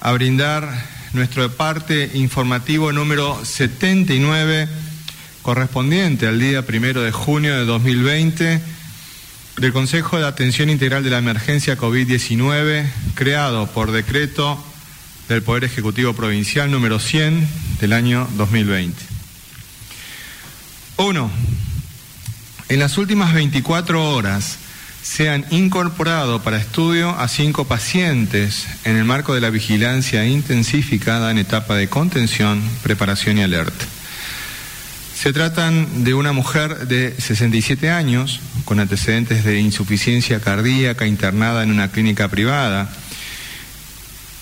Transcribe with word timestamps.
a 0.00 0.12
brindar 0.12 0.68
nuestro 1.12 1.50
parte 1.52 2.10
informativo 2.14 2.92
número 2.92 3.44
79, 3.44 4.68
correspondiente 5.42 6.26
al 6.26 6.38
día 6.38 6.66
primero 6.66 7.02
de 7.02 7.12
junio 7.12 7.56
de 7.56 7.64
2020 7.64 8.60
del 9.56 9.72
Consejo 9.72 10.18
de 10.18 10.26
Atención 10.26 10.68
Integral 10.68 11.02
de 11.02 11.10
la 11.10 11.18
Emergencia 11.18 11.78
COVID-19, 11.78 12.86
creado 13.14 13.66
por 13.68 13.90
decreto 13.90 14.62
del 15.28 15.42
Poder 15.42 15.64
Ejecutivo 15.64 16.12
Provincial 16.12 16.70
número 16.70 16.98
100 16.98 17.48
del 17.80 17.92
año 17.92 18.28
2020. 18.36 19.02
Uno, 20.98 21.30
en 22.68 22.78
las 22.78 22.98
últimas 22.98 23.32
24 23.32 24.14
horas, 24.14 24.58
se 25.06 25.30
han 25.30 25.46
incorporado 25.50 26.42
para 26.42 26.58
estudio 26.58 27.10
a 27.10 27.28
cinco 27.28 27.64
pacientes 27.64 28.66
en 28.84 28.96
el 28.96 29.04
marco 29.04 29.34
de 29.34 29.40
la 29.40 29.50
vigilancia 29.50 30.26
intensificada 30.26 31.30
en 31.30 31.38
etapa 31.38 31.76
de 31.76 31.88
contención, 31.88 32.60
preparación 32.82 33.38
y 33.38 33.42
alerta. 33.42 33.84
Se 35.14 35.32
tratan 35.32 36.02
de 36.02 36.12
una 36.12 36.32
mujer 36.32 36.88
de 36.88 37.14
67 37.18 37.88
años 37.88 38.40
con 38.64 38.80
antecedentes 38.80 39.44
de 39.44 39.60
insuficiencia 39.60 40.40
cardíaca 40.40 41.06
internada 41.06 41.62
en 41.62 41.70
una 41.70 41.92
clínica 41.92 42.28
privada, 42.28 42.90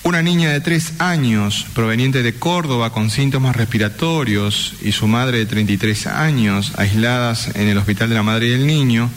una 0.02 0.22
niña 0.22 0.50
de 0.50 0.60
3 0.60 0.94
años 0.98 1.66
proveniente 1.74 2.22
de 2.22 2.34
Córdoba 2.34 2.90
con 2.90 3.10
síntomas 3.10 3.54
respiratorios 3.54 4.74
y 4.82 4.92
su 4.92 5.06
madre 5.08 5.38
de 5.38 5.46
33 5.46 6.06
años 6.06 6.72
aisladas 6.76 7.54
en 7.54 7.68
el 7.68 7.76
Hospital 7.76 8.08
de 8.08 8.14
la 8.14 8.22
Madre 8.22 8.48
y 8.48 8.52
el 8.52 8.66
Niño, 8.66 9.10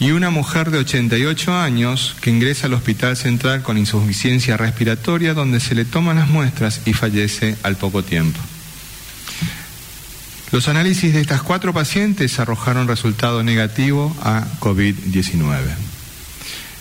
y 0.00 0.12
una 0.12 0.30
mujer 0.30 0.70
de 0.70 0.78
88 0.78 1.56
años 1.56 2.14
que 2.20 2.30
ingresa 2.30 2.66
al 2.66 2.74
Hospital 2.74 3.16
Central 3.16 3.62
con 3.62 3.78
insuficiencia 3.78 4.56
respiratoria 4.56 5.34
donde 5.34 5.58
se 5.58 5.74
le 5.74 5.84
toman 5.84 6.16
las 6.16 6.28
muestras 6.28 6.82
y 6.86 6.92
fallece 6.92 7.56
al 7.64 7.76
poco 7.76 8.04
tiempo. 8.04 8.38
Los 10.52 10.68
análisis 10.68 11.12
de 11.12 11.20
estas 11.20 11.42
cuatro 11.42 11.74
pacientes 11.74 12.38
arrojaron 12.38 12.88
resultado 12.88 13.42
negativo 13.42 14.16
a 14.22 14.44
COVID-19. 14.60 15.60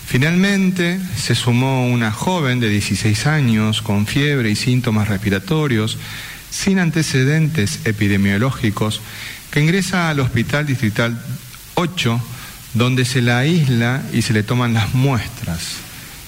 Finalmente, 0.06 1.02
se 1.18 1.36
sumó 1.36 1.88
una 1.88 2.14
joven 2.14 2.62
de 2.62 2.70
16 2.70 3.28
años 3.28 3.82
con 3.82 4.08
fiebre 4.08 4.50
y 4.50 4.56
síntomas 4.56 5.10
respiratorios 5.10 5.98
sin 6.50 6.80
antecedentes 6.80 7.80
epidemiológicos 7.84 9.02
que 9.52 9.60
ingresa 9.60 10.10
al 10.10 10.22
Hospital 10.22 10.66
Distrital 10.66 11.22
8 11.76 12.22
donde 12.78 13.06
se 13.06 13.22
la 13.22 13.40
aísla 13.40 14.04
y 14.14 14.22
se 14.22 14.34
le 14.34 14.44
toman 14.44 14.74
las 14.74 14.94
muestras, 14.94 15.78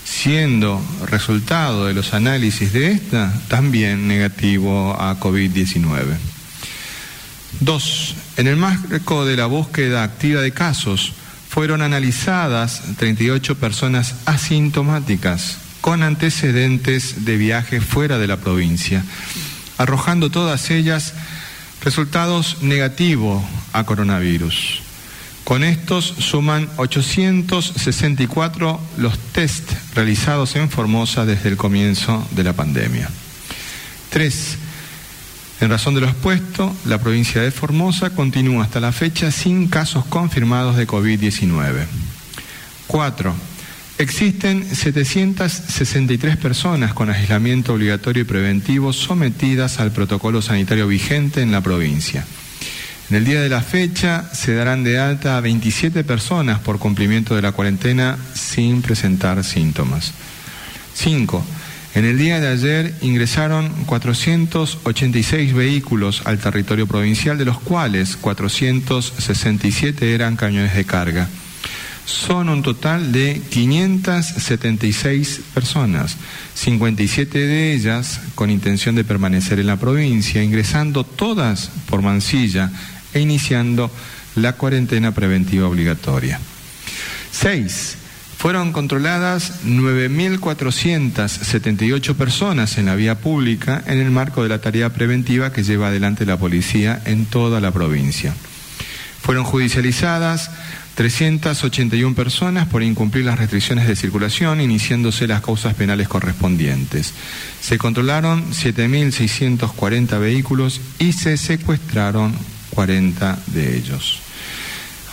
siendo 0.03 0.83
resultado 1.05 1.85
de 1.85 1.93
los 1.93 2.13
análisis 2.13 2.73
de 2.73 2.91
esta 2.91 3.31
también 3.47 4.07
negativo 4.07 4.99
a 4.99 5.19
COVID-19. 5.19 6.17
Dos, 7.59 8.15
en 8.37 8.47
el 8.47 8.55
marco 8.55 9.25
de 9.25 9.37
la 9.37 9.45
búsqueda 9.45 10.03
activa 10.03 10.41
de 10.41 10.51
casos, 10.51 11.13
fueron 11.49 11.81
analizadas 11.81 12.81
38 12.97 13.55
personas 13.55 14.15
asintomáticas 14.25 15.57
con 15.81 16.03
antecedentes 16.03 17.25
de 17.25 17.37
viaje 17.37 17.81
fuera 17.81 18.17
de 18.17 18.27
la 18.27 18.37
provincia, 18.37 19.03
arrojando 19.77 20.29
todas 20.29 20.69
ellas 20.71 21.13
resultados 21.81 22.61
negativos 22.61 23.43
a 23.73 23.83
coronavirus. 23.85 24.88
Con 25.49 25.63
estos 25.63 26.05
suman 26.05 26.69
864 26.77 28.79
los 28.97 29.17
test 29.17 29.71
realizados 29.95 30.55
en 30.55 30.69
Formosa 30.69 31.25
desde 31.25 31.49
el 31.49 31.57
comienzo 31.57 32.23
de 32.35 32.43
la 32.43 32.53
pandemia. 32.53 33.09
Tres, 34.11 34.59
en 35.59 35.71
razón 35.71 35.95
de 35.95 36.01
lo 36.01 36.07
expuesto, 36.07 36.71
la 36.85 36.99
provincia 36.99 37.41
de 37.41 37.49
Formosa 37.49 38.11
continúa 38.11 38.63
hasta 38.63 38.79
la 38.79 38.91
fecha 38.91 39.31
sin 39.31 39.69
casos 39.69 40.05
confirmados 40.05 40.75
de 40.75 40.85
COVID-19. 40.85 41.87
Cuatro, 42.85 43.33
existen 43.97 44.63
763 44.63 46.37
personas 46.37 46.93
con 46.93 47.09
aislamiento 47.09 47.73
obligatorio 47.73 48.21
y 48.21 48.25
preventivo 48.25 48.93
sometidas 48.93 49.79
al 49.79 49.91
protocolo 49.91 50.43
sanitario 50.43 50.87
vigente 50.87 51.41
en 51.41 51.51
la 51.51 51.61
provincia. 51.61 52.23
En 53.09 53.15
el 53.15 53.25
día 53.25 53.41
de 53.41 53.49
la 53.49 53.61
fecha 53.61 54.29
se 54.33 54.53
darán 54.53 54.83
de 54.83 54.99
alta 54.99 55.35
a 55.35 55.41
27 55.41 56.03
personas 56.03 56.59
por 56.59 56.77
cumplimiento 56.77 57.35
de 57.35 57.41
la 57.41 57.53
cuarentena 57.53 58.19
sin 58.35 58.83
presentar 58.83 59.43
síntomas. 59.43 60.13
5. 60.93 61.43
En 61.95 62.05
el 62.05 62.19
día 62.19 62.39
de 62.39 62.49
ayer 62.49 62.93
ingresaron 63.01 63.67
486 63.87 65.55
vehículos 65.55 66.21
al 66.25 66.37
territorio 66.37 66.85
provincial, 66.85 67.35
de 67.39 67.45
los 67.45 67.59
cuales 67.59 68.15
467 68.15 70.13
eran 70.13 70.35
camiones 70.35 70.75
de 70.75 70.85
carga. 70.85 71.27
Son 72.05 72.47
un 72.47 72.61
total 72.61 73.11
de 73.11 73.41
576 73.49 75.41
personas, 75.55 76.15
57 76.53 77.39
de 77.39 77.73
ellas 77.73 78.21
con 78.35 78.51
intención 78.51 78.93
de 78.93 79.03
permanecer 79.03 79.59
en 79.59 79.67
la 79.67 79.77
provincia, 79.77 80.43
ingresando 80.43 81.03
todas 81.03 81.71
por 81.87 82.03
Mansilla 82.03 82.71
e 83.13 83.19
iniciando 83.19 83.91
la 84.35 84.53
cuarentena 84.53 85.13
preventiva 85.13 85.67
obligatoria. 85.67 86.39
Seis, 87.31 87.97
fueron 88.37 88.71
controladas 88.71 89.65
9.478 89.65 92.15
personas 92.15 92.77
en 92.77 92.85
la 92.85 92.95
vía 92.95 93.19
pública 93.19 93.83
en 93.85 93.99
el 93.99 94.11
marco 94.11 94.43
de 94.43 94.49
la 94.49 94.61
tarea 94.61 94.93
preventiva 94.93 95.51
que 95.51 95.63
lleva 95.63 95.89
adelante 95.89 96.25
la 96.25 96.37
policía 96.37 97.01
en 97.05 97.25
toda 97.25 97.59
la 97.59 97.71
provincia. 97.71 98.33
Fueron 99.21 99.43
judicializadas 99.43 100.49
381 100.95 102.15
personas 102.15 102.67
por 102.67 102.81
incumplir 102.81 103.25
las 103.25 103.39
restricciones 103.39 103.87
de 103.87 103.95
circulación, 103.95 104.61
iniciándose 104.61 105.27
las 105.27 105.41
causas 105.41 105.73
penales 105.73 106.07
correspondientes. 106.07 107.13
Se 107.61 107.77
controlaron 107.77 108.51
7.640 108.51 110.19
vehículos 110.19 110.81
y 110.97 111.13
se 111.13 111.37
secuestraron 111.37 112.33
40 112.79 113.37
de 113.47 113.75
ellos. 113.75 114.19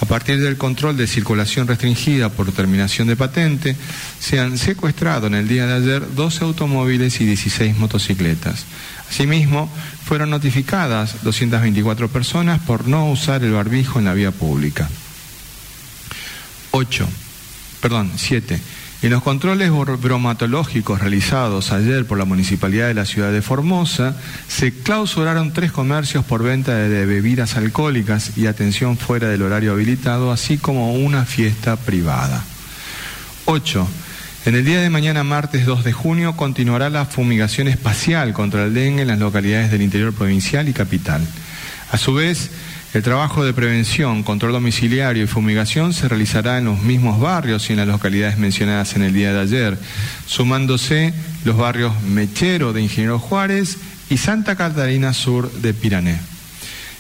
A 0.00 0.06
partir 0.06 0.40
del 0.40 0.56
control 0.56 0.96
de 0.96 1.08
circulación 1.08 1.66
restringida 1.66 2.28
por 2.28 2.52
terminación 2.52 3.08
de 3.08 3.16
patente, 3.16 3.74
se 4.20 4.38
han 4.38 4.56
secuestrado 4.56 5.26
en 5.26 5.34
el 5.34 5.48
día 5.48 5.66
de 5.66 5.74
ayer 5.74 6.14
12 6.14 6.44
automóviles 6.44 7.20
y 7.20 7.24
16 7.24 7.76
motocicletas. 7.76 8.66
Asimismo, 9.10 9.68
fueron 10.04 10.30
notificadas 10.30 11.24
224 11.24 12.08
personas 12.08 12.60
por 12.60 12.86
no 12.86 13.10
usar 13.10 13.42
el 13.42 13.50
barbijo 13.50 13.98
en 13.98 14.04
la 14.04 14.14
vía 14.14 14.30
pública. 14.30 14.88
8. 16.70 17.08
Perdón, 17.80 18.12
7 18.14 18.60
en 19.02 19.10
los 19.10 19.22
controles 19.22 19.70
bromatológicos 20.00 21.00
realizados 21.00 21.70
ayer 21.70 22.06
por 22.06 22.18
la 22.18 22.24
Municipalidad 22.24 22.88
de 22.88 22.94
la 22.94 23.04
Ciudad 23.04 23.30
de 23.30 23.42
Formosa, 23.42 24.16
se 24.48 24.72
clausuraron 24.72 25.52
tres 25.52 25.70
comercios 25.70 26.24
por 26.24 26.42
venta 26.42 26.74
de 26.74 27.06
bebidas 27.06 27.56
alcohólicas 27.56 28.36
y 28.36 28.46
atención 28.46 28.96
fuera 28.96 29.28
del 29.28 29.42
horario 29.42 29.72
habilitado, 29.72 30.32
así 30.32 30.56
como 30.56 30.94
una 30.94 31.24
fiesta 31.24 31.76
privada. 31.76 32.42
8. 33.44 33.86
En 34.46 34.54
el 34.54 34.64
día 34.64 34.80
de 34.80 34.90
mañana, 34.90 35.24
martes 35.24 35.66
2 35.66 35.84
de 35.84 35.92
junio, 35.92 36.36
continuará 36.36 36.88
la 36.88 37.04
fumigación 37.04 37.68
espacial 37.68 38.32
contra 38.32 38.64
el 38.64 38.74
dengue 38.74 39.02
en 39.02 39.08
las 39.08 39.18
localidades 39.18 39.70
del 39.70 39.82
interior 39.82 40.12
provincial 40.14 40.68
y 40.68 40.72
capital. 40.72 41.20
A 41.92 41.98
su 41.98 42.14
vez, 42.14 42.50
el 42.96 43.02
trabajo 43.02 43.44
de 43.44 43.52
prevención, 43.52 44.22
control 44.22 44.52
domiciliario 44.52 45.22
y 45.22 45.26
fumigación 45.26 45.92
se 45.92 46.08
realizará 46.08 46.56
en 46.56 46.64
los 46.64 46.80
mismos 46.80 47.20
barrios 47.20 47.68
y 47.68 47.74
en 47.74 47.80
las 47.80 47.88
localidades 47.88 48.38
mencionadas 48.38 48.96
en 48.96 49.02
el 49.02 49.12
día 49.12 49.34
de 49.34 49.40
ayer, 49.40 49.78
sumándose 50.24 51.12
los 51.44 51.58
barrios 51.58 51.92
Mechero 52.04 52.72
de 52.72 52.80
Ingeniero 52.80 53.18
Juárez 53.18 53.76
y 54.08 54.16
Santa 54.16 54.56
Catarina 54.56 55.12
Sur 55.12 55.52
de 55.52 55.74
Pirané. 55.74 56.18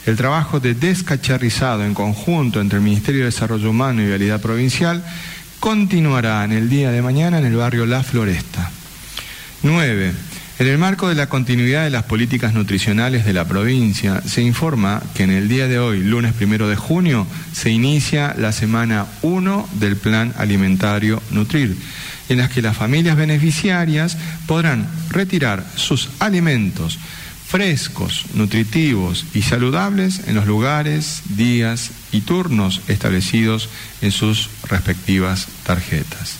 El 0.04 0.16
trabajo 0.16 0.60
de 0.60 0.74
descacharrizado 0.74 1.82
en 1.82 1.94
conjunto 1.94 2.60
entre 2.60 2.76
el 2.76 2.84
Ministerio 2.84 3.22
de 3.22 3.30
Desarrollo 3.30 3.70
Humano 3.70 4.02
y 4.02 4.06
Vialidad 4.06 4.42
Provincial 4.42 5.02
continuará 5.60 6.44
en 6.44 6.52
el 6.52 6.68
día 6.68 6.90
de 6.90 7.00
mañana 7.00 7.38
en 7.38 7.46
el 7.46 7.56
barrio 7.56 7.86
La 7.86 8.02
Floresta. 8.02 8.70
9. 9.62 10.12
En 10.58 10.68
el 10.68 10.78
marco 10.78 11.10
de 11.10 11.14
la 11.14 11.28
continuidad 11.28 11.84
de 11.84 11.90
las 11.90 12.04
políticas 12.04 12.54
nutricionales 12.54 13.26
de 13.26 13.34
la 13.34 13.44
provincia, 13.44 14.22
se 14.22 14.40
informa 14.40 15.02
que 15.14 15.24
en 15.24 15.30
el 15.30 15.48
día 15.48 15.68
de 15.68 15.78
hoy, 15.78 16.02
lunes 16.02 16.32
primero 16.32 16.66
de 16.66 16.76
junio, 16.76 17.26
se 17.52 17.70
inicia 17.70 18.34
la 18.38 18.52
semana 18.52 19.04
1 19.20 19.68
del 19.74 19.96
Plan 19.96 20.32
Alimentario 20.38 21.22
Nutrir, 21.30 21.76
en 22.30 22.38
las 22.38 22.50
que 22.50 22.62
las 22.62 22.74
familias 22.74 23.18
beneficiarias 23.18 24.16
podrán 24.46 24.88
retirar 25.10 25.62
sus 25.76 26.08
alimentos 26.20 26.98
frescos, 27.46 28.24
nutritivos 28.32 29.26
y 29.34 29.42
saludables 29.42 30.22
en 30.26 30.36
los 30.36 30.46
lugares, 30.46 31.22
días 31.36 31.90
y 32.12 32.22
turnos 32.22 32.80
establecidos 32.88 33.68
en 34.00 34.10
sus 34.10 34.48
respectivas 34.70 35.48
tarjetas. 35.64 36.36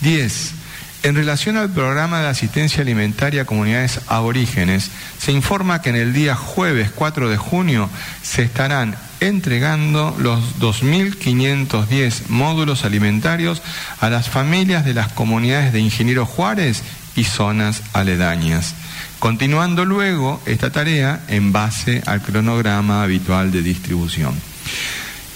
10. 0.00 0.59
En 1.02 1.14
relación 1.14 1.56
al 1.56 1.70
programa 1.70 2.20
de 2.20 2.28
asistencia 2.28 2.82
alimentaria 2.82 3.42
a 3.42 3.46
comunidades 3.46 4.00
aborígenes, 4.06 4.90
se 5.18 5.32
informa 5.32 5.80
que 5.80 5.88
en 5.88 5.96
el 5.96 6.12
día 6.12 6.34
jueves 6.34 6.90
4 6.94 7.30
de 7.30 7.38
junio 7.38 7.88
se 8.20 8.42
estarán 8.42 8.96
entregando 9.20 10.14
los 10.18 10.58
2.510 10.58 12.28
módulos 12.28 12.84
alimentarios 12.84 13.62
a 13.98 14.10
las 14.10 14.28
familias 14.28 14.84
de 14.84 14.92
las 14.92 15.10
comunidades 15.12 15.72
de 15.72 15.80
Ingeniero 15.80 16.26
Juárez 16.26 16.82
y 17.16 17.24
zonas 17.24 17.82
aledañas, 17.94 18.74
continuando 19.18 19.86
luego 19.86 20.42
esta 20.44 20.70
tarea 20.70 21.22
en 21.28 21.50
base 21.50 22.02
al 22.04 22.20
cronograma 22.20 23.02
habitual 23.02 23.52
de 23.52 23.62
distribución. 23.62 24.34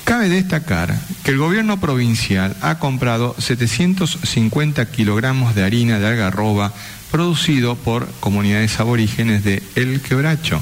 Cabe 0.04 0.28
destacar 0.28 0.94
que 1.22 1.30
el 1.30 1.38
gobierno 1.38 1.80
provincial 1.80 2.54
ha 2.60 2.78
comprado 2.78 3.34
750 3.38 4.84
kilogramos 4.90 5.54
de 5.54 5.64
harina 5.64 5.98
de 5.98 6.06
algarroba 6.06 6.74
producido 7.10 7.74
por 7.74 8.06
comunidades 8.20 8.78
aborígenes 8.80 9.44
de 9.44 9.62
El 9.76 10.02
Quebracho 10.02 10.60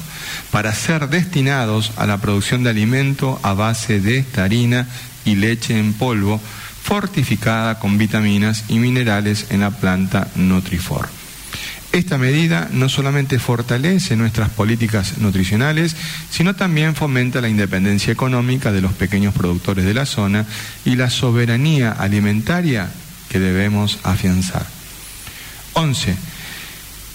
para 0.49 0.73
ser 0.73 1.09
destinados 1.09 1.91
a 1.97 2.05
la 2.05 2.19
producción 2.19 2.63
de 2.63 2.69
alimento 2.69 3.37
a 3.43 3.53
base 3.53 3.99
de 3.99 4.17
esta 4.17 4.45
harina 4.45 4.87
y 5.25 5.35
leche 5.35 5.77
en 5.77 5.93
polvo 5.93 6.39
fortificada 6.81 7.79
con 7.79 7.97
vitaminas 7.97 8.65
y 8.69 8.79
minerales 8.79 9.47
en 9.49 9.59
la 9.59 9.71
planta 9.71 10.29
Nutrifor. 10.35 11.22
Esta 11.93 12.17
medida 12.17 12.69
no 12.71 12.89
solamente 12.89 13.37
fortalece 13.37 14.15
nuestras 14.15 14.49
políticas 14.49 15.19
nutricionales, 15.19 15.95
sino 16.31 16.55
también 16.55 16.95
fomenta 16.95 17.39
la 17.39 17.49
independencia 17.49 18.11
económica 18.11 18.71
de 18.71 18.81
los 18.81 18.93
pequeños 18.93 19.35
productores 19.35 19.85
de 19.85 19.93
la 19.93 20.07
zona 20.07 20.47
y 20.85 20.95
la 20.95 21.11
soberanía 21.11 21.91
alimentaria 21.91 22.89
que 23.29 23.39
debemos 23.39 23.99
afianzar. 24.01 24.65
11. 25.73 26.15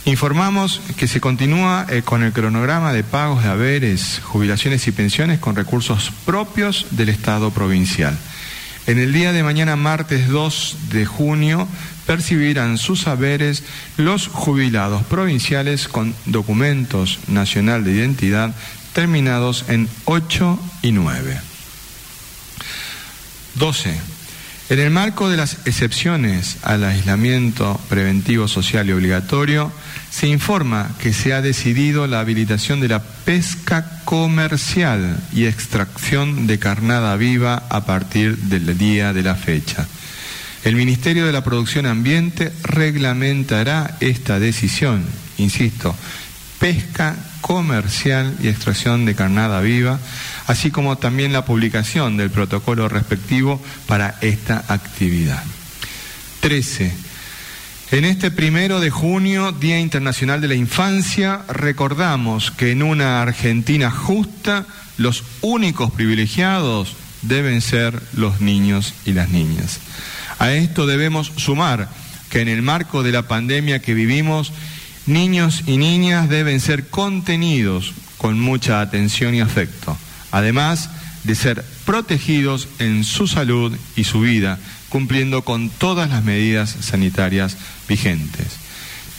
Informamos 0.05 0.81
que 0.97 1.09
se 1.09 1.21
continúa 1.21 1.85
eh, 1.91 2.03
con 2.03 2.23
el 2.23 2.33
cronograma 2.33 2.93
de 2.93 3.03
pagos 3.03 3.43
de 3.43 3.51
haberes, 3.51 4.21
jubilaciones 4.23 4.87
y 4.87 4.93
pensiones 4.93 5.41
con 5.41 5.57
recursos 5.57 6.13
propios 6.25 6.87
del 6.93 7.09
Estado 7.09 7.51
provincial. 7.51 8.17
En 8.87 8.99
el 8.99 9.13
día 9.13 9.33
de 9.33 9.43
mañana, 9.43 9.77
martes 9.77 10.29
2 10.29 10.77
de 10.91 11.05
junio, 11.05 11.69
percibirán 12.09 12.79
sus 12.79 13.03
saberes 13.03 13.65
los 13.99 14.29
jubilados 14.29 15.03
provinciales 15.05 15.89
con 15.89 16.15
documentos 16.25 17.19
nacional 17.29 17.85
de 17.85 17.93
identidad 17.93 18.55
terminados 18.95 19.67
en 19.69 19.91
8 20.07 20.59
y 20.81 20.93
9. 20.93 21.39
12. 23.57 23.95
En 24.71 24.79
el 24.79 24.91
marco 24.91 25.29
de 25.29 25.37
las 25.37 25.59
excepciones 25.67 26.57
al 26.63 26.83
aislamiento 26.85 27.79
preventivo 27.91 28.49
social 28.49 28.89
y 28.89 28.93
obligatorio, 28.93 29.71
se 30.11 30.29
informa 30.29 30.91
que 30.99 31.13
se 31.13 31.35
ha 31.35 31.43
decidido 31.43 32.07
la 32.07 32.21
habilitación 32.21 32.81
de 32.81 32.89
la 32.89 33.03
pesca 33.03 34.01
comercial 34.07 35.21
y 35.35 35.45
extracción 35.45 36.47
de 36.47 36.59
carnada 36.59 37.17
viva 37.17 37.65
a 37.69 37.85
partir 37.85 38.39
del 38.39 38.79
día 38.79 39.13
de 39.13 39.23
la 39.23 39.35
fecha. 39.35 39.87
El 40.65 40.75
Ministerio 40.75 41.27
de 41.27 41.33
la 41.33 41.45
Producción 41.45 41.87
Ambiente 41.87 42.53
reglamentará 42.63 43.97
esta 44.01 44.39
decisión, 44.39 45.05
insisto, 45.37 45.95
pesca 46.59 47.17
comercial 47.41 48.37
y 48.43 48.49
extracción 48.49 49.05
de 49.05 49.15
carnada 49.15 49.61
viva, 49.61 49.99
así 50.47 50.71
como 50.71 50.99
también 50.99 51.33
la 51.33 51.45
publicación 51.45 52.17
del 52.17 52.31
protocolo 52.31 52.89
respectivo 52.89 53.63
para 53.87 54.17
esta 54.21 54.65
actividad. 54.69 55.43
13. 56.41 56.93
En 57.91 58.05
este 58.05 58.31
primero 58.31 58.81
de 58.81 58.91
junio, 58.91 59.53
Día 59.53 59.81
Internacional 59.81 60.41
de 60.41 60.49
la 60.49 60.55
Infancia, 60.55 61.43
recordamos 61.49 62.51
que 62.51 62.73
en 62.73 62.83
una 62.83 63.23
Argentina 63.23 63.91
justa, 63.91 64.67
los 64.99 65.25
únicos 65.41 65.91
privilegiados 65.93 66.97
deben 67.23 67.61
ser 67.61 68.03
los 68.13 68.41
niños 68.41 68.95
y 69.07 69.13
las 69.13 69.31
niñas. 69.31 69.81
A 70.39 70.53
esto 70.53 70.87
debemos 70.87 71.33
sumar 71.37 71.89
que 72.31 72.41
en 72.41 72.49
el 72.49 72.63
marco 72.63 73.03
de 73.03 73.13
la 73.13 73.23
pandemia 73.23 73.81
que 73.81 73.95
vivimos, 73.95 74.53
niños 75.07 75.63
y 75.67 75.79
niñas 75.79 76.29
deben 76.29 76.61
ser 76.61 76.89
contenidos 76.89 77.95
con 78.19 78.39
mucha 78.39 78.81
atención 78.81 79.35
y 79.35 79.41
afecto, 79.41 79.97
además 80.31 80.91
de 81.25 81.35
ser 81.35 81.65
protegidos 81.85 82.69
en 82.79 83.05
su 83.05 83.27
salud 83.27 83.77
y 83.97 84.05
su 84.05 84.21
vida, 84.21 84.59
cumpliendo 84.89 85.43
con 85.43 85.71
todas 85.71 86.11
las 86.11 86.25
medidas 86.25 86.77
sanitarias 86.81 87.57
vigentes. 87.89 88.47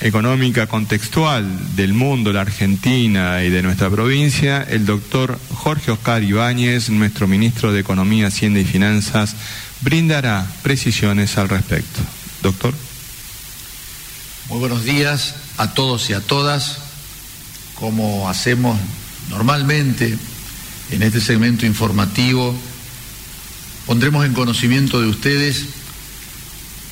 Económica 0.01 0.67
contextual 0.67 1.75
del 1.75 1.93
mundo, 1.93 2.31
la 2.31 2.41
Argentina 2.41 3.43
y 3.43 3.49
de 3.49 3.61
nuestra 3.61 3.89
provincia, 3.89 4.65
el 4.69 4.85
doctor 4.85 5.37
Jorge 5.53 5.91
Oscar 5.91 6.23
Ibáñez, 6.23 6.89
nuestro 6.89 7.27
ministro 7.27 7.73
de 7.73 7.81
Economía, 7.81 8.27
Hacienda 8.27 8.61
y 8.61 8.65
Finanzas, 8.65 9.35
brindará 9.81 10.45
precisiones 10.61 11.37
al 11.37 11.49
respecto. 11.49 11.99
Doctor. 12.41 12.73
Muy 14.49 14.59
buenos 14.59 14.83
días 14.83 15.35
a 15.57 15.73
todos 15.73 16.09
y 16.09 16.13
a 16.13 16.21
todas. 16.21 16.77
Como 17.75 18.29
hacemos 18.29 18.77
normalmente 19.29 20.17
en 20.91 21.03
este 21.03 21.21
segmento 21.21 21.65
informativo, 21.65 22.55
pondremos 23.85 24.25
en 24.25 24.33
conocimiento 24.33 25.01
de 25.01 25.07
ustedes 25.07 25.65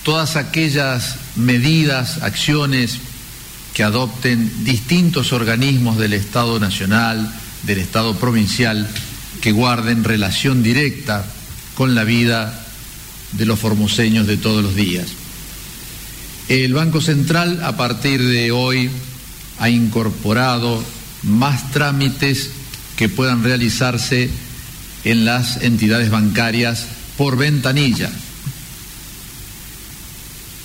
todas 0.04 0.36
aquellas 0.36 1.16
medidas, 1.36 2.22
acciones 2.22 3.00
que 3.73 3.83
adopten 3.83 4.64
distintos 4.64 5.33
organismos 5.33 5.97
del 5.97 6.14
Estado 6.14 6.59
Nacional, 6.59 7.33
del 7.64 7.80
Estado 7.80 8.16
Provincial, 8.16 8.88
que 9.42 9.52
guarden 9.52 10.04
relación 10.04 10.64
directa 10.64 11.26
con 11.76 11.94
la 11.94 12.04
vida 12.04 12.67
de 13.34 13.46
los 13.46 13.60
formoseños 13.60 14.28
de 14.28 14.38
todos 14.38 14.64
los 14.64 14.76
días. 14.76 15.07
El 16.50 16.74
Banco 16.74 17.02
Central 17.02 17.62
a 17.64 17.76
partir 17.76 18.24
de 18.24 18.52
hoy 18.52 18.90
ha 19.60 19.69
incorporado 19.69 20.81
más 21.24 21.72
trámites 21.72 22.52
que 22.96 23.10
puedan 23.10 23.44
realizarse 23.44 24.30
en 25.04 25.26
las 25.26 25.62
entidades 25.62 26.10
bancarias 26.10 26.86
por 27.18 27.38
ventanilla. 27.38 28.10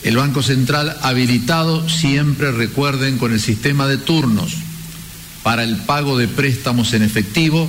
El 0.02 0.16
Banco 0.16 0.42
Central 0.42 0.96
habilitado 1.02 1.88
siempre, 1.88 2.50
recuerden, 2.50 3.18
con 3.18 3.32
el 3.32 3.40
sistema 3.40 3.86
de 3.86 3.98
turnos 3.98 4.52
para 5.42 5.64
el 5.64 5.76
pago 5.76 6.18
de 6.18 6.28
préstamos 6.28 6.92
en 6.92 7.02
efectivo 7.02 7.68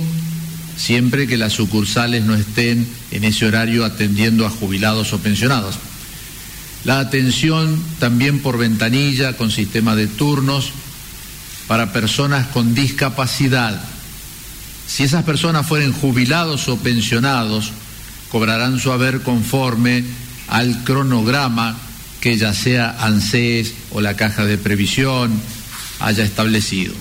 siempre 0.76 1.26
que 1.26 1.36
las 1.36 1.52
sucursales 1.52 2.24
no 2.24 2.34
estén 2.34 2.88
en 3.10 3.24
ese 3.24 3.46
horario 3.46 3.84
atendiendo 3.84 4.46
a 4.46 4.50
jubilados 4.50 5.12
o 5.12 5.18
pensionados. 5.18 5.76
La 6.84 7.00
atención 7.00 7.82
también 7.98 8.40
por 8.40 8.58
ventanilla 8.58 9.36
con 9.36 9.50
sistema 9.50 9.96
de 9.96 10.06
turnos 10.06 10.70
para 11.66 11.92
personas 11.92 12.46
con 12.48 12.74
discapacidad. 12.74 13.82
Si 14.86 15.02
esas 15.02 15.24
personas 15.24 15.66
fueren 15.66 15.92
jubilados 15.92 16.68
o 16.68 16.76
pensionados, 16.76 17.72
cobrarán 18.30 18.78
su 18.78 18.92
haber 18.92 19.22
conforme 19.22 20.04
al 20.48 20.84
cronograma 20.84 21.76
que 22.20 22.36
ya 22.36 22.52
sea 22.52 22.96
ANSES 23.00 23.72
o 23.92 24.00
la 24.00 24.14
caja 24.14 24.44
de 24.44 24.58
previsión 24.58 25.32
haya 26.00 26.24
establecido. 26.24 26.94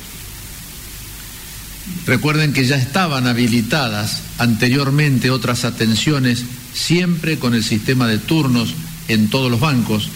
Recuerden 2.06 2.54
que 2.54 2.66
ya 2.66 2.76
estaban 2.76 3.28
habilitadas 3.28 4.22
anteriormente 4.38 5.32
otras 5.32 5.66
atenciones, 5.66 6.44
siempre 6.74 7.40
con 7.40 7.54
el 7.54 7.64
sistema 7.64 8.08
de 8.08 8.18
turnos 8.18 8.74
en 9.08 9.30
todos 9.30 9.52
los 9.52 9.60
bancos, 9.60 10.10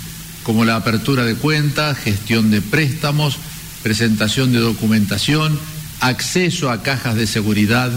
como 0.43 0.65
la 0.65 0.77
apertura 0.77 1.25
de 1.25 1.35
cuentas, 1.35 1.97
gestión 1.97 2.51
de 2.51 2.61
préstamos, 2.61 3.37
presentación 3.83 4.51
de 4.53 4.59
documentación, 4.59 5.59
acceso 5.99 6.71
a 6.71 6.83
cajas 6.83 7.15
de 7.15 7.27
seguridad, 7.27 7.91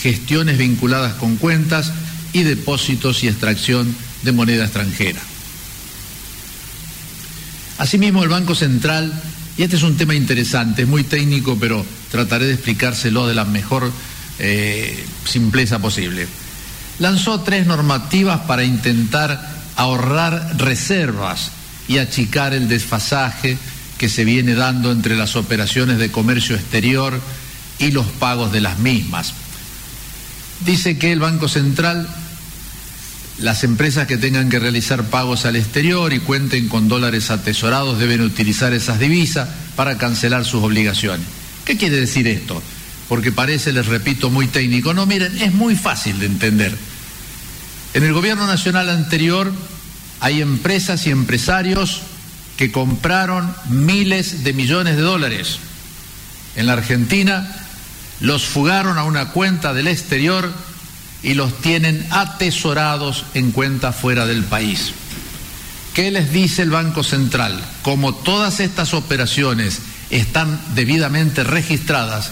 gestiones 0.00 0.58
vinculadas 0.58 1.14
con 1.14 1.36
cuentas 1.36 1.92
y 2.32 2.42
depósitos 2.42 3.24
y 3.24 3.28
extracción 3.28 3.94
de 4.22 4.32
moneda 4.32 4.64
extranjera. 4.64 5.20
Asimismo, 7.78 8.22
el 8.22 8.28
Banco 8.28 8.54
Central, 8.54 9.12
y 9.58 9.64
este 9.64 9.74
es 9.74 9.82
un 9.82 9.96
tema 9.96 10.14
interesante, 10.14 10.82
es 10.82 10.88
muy 10.88 11.02
técnico, 11.02 11.58
pero 11.58 11.84
trataré 12.12 12.46
de 12.46 12.54
explicárselo 12.54 13.26
de 13.26 13.34
la 13.34 13.44
mejor 13.44 13.90
eh, 14.38 15.04
simpleza 15.24 15.80
posible. 15.80 16.28
Lanzó 17.00 17.40
tres 17.40 17.66
normativas 17.66 18.40
para 18.42 18.62
intentar 18.62 19.58
ahorrar 19.74 20.56
reservas 20.58 21.50
y 21.88 21.98
achicar 21.98 22.54
el 22.54 22.68
desfasaje 22.68 23.58
que 23.98 24.08
se 24.08 24.24
viene 24.24 24.54
dando 24.54 24.92
entre 24.92 25.16
las 25.16 25.34
operaciones 25.34 25.98
de 25.98 26.12
comercio 26.12 26.54
exterior 26.54 27.20
y 27.80 27.90
los 27.90 28.06
pagos 28.06 28.52
de 28.52 28.60
las 28.60 28.78
mismas. 28.78 29.34
Dice 30.64 30.98
que 30.98 31.10
el 31.10 31.18
Banco 31.18 31.48
Central, 31.48 32.08
las 33.40 33.62
empresas 33.62 34.06
que 34.06 34.16
tengan 34.16 34.48
que 34.48 34.58
realizar 34.58 35.04
pagos 35.04 35.44
al 35.44 35.56
exterior 35.56 36.12
y 36.12 36.20
cuenten 36.20 36.68
con 36.68 36.88
dólares 36.88 37.30
atesorados 37.30 37.98
deben 37.98 38.20
utilizar 38.22 38.72
esas 38.72 38.98
divisas 38.98 39.48
para 39.76 39.96
cancelar 39.96 40.44
sus 40.44 40.62
obligaciones. 40.62 41.26
¿Qué 41.64 41.76
quiere 41.76 41.96
decir 42.00 42.26
esto? 42.26 42.60
Porque 43.08 43.30
parece, 43.30 43.72
les 43.72 43.86
repito, 43.86 44.28
muy 44.28 44.48
técnico. 44.48 44.92
No, 44.92 45.06
miren, 45.06 45.36
es 45.40 45.54
muy 45.54 45.76
fácil 45.76 46.18
de 46.18 46.26
entender. 46.26 46.76
En 47.94 48.02
el 48.02 48.12
gobierno 48.12 48.46
nacional 48.46 48.88
anterior 48.90 49.52
hay 50.20 50.42
empresas 50.42 51.06
y 51.06 51.10
empresarios 51.10 52.02
que 52.56 52.72
compraron 52.72 53.54
miles 53.68 54.42
de 54.42 54.52
millones 54.52 54.96
de 54.96 55.02
dólares. 55.02 55.58
En 56.56 56.66
la 56.66 56.72
Argentina 56.72 57.48
los 58.20 58.44
fugaron 58.44 58.98
a 58.98 59.04
una 59.04 59.30
cuenta 59.30 59.72
del 59.72 59.86
exterior 59.86 60.52
y 61.22 61.34
los 61.34 61.60
tienen 61.60 62.06
atesorados 62.10 63.24
en 63.34 63.50
cuenta 63.50 63.92
fuera 63.92 64.26
del 64.26 64.44
país. 64.44 64.92
¿Qué 65.94 66.10
les 66.10 66.32
dice 66.32 66.62
el 66.62 66.70
Banco 66.70 67.02
Central? 67.02 67.60
Como 67.82 68.14
todas 68.14 68.60
estas 68.60 68.94
operaciones 68.94 69.80
están 70.10 70.60
debidamente 70.74 71.42
registradas, 71.42 72.30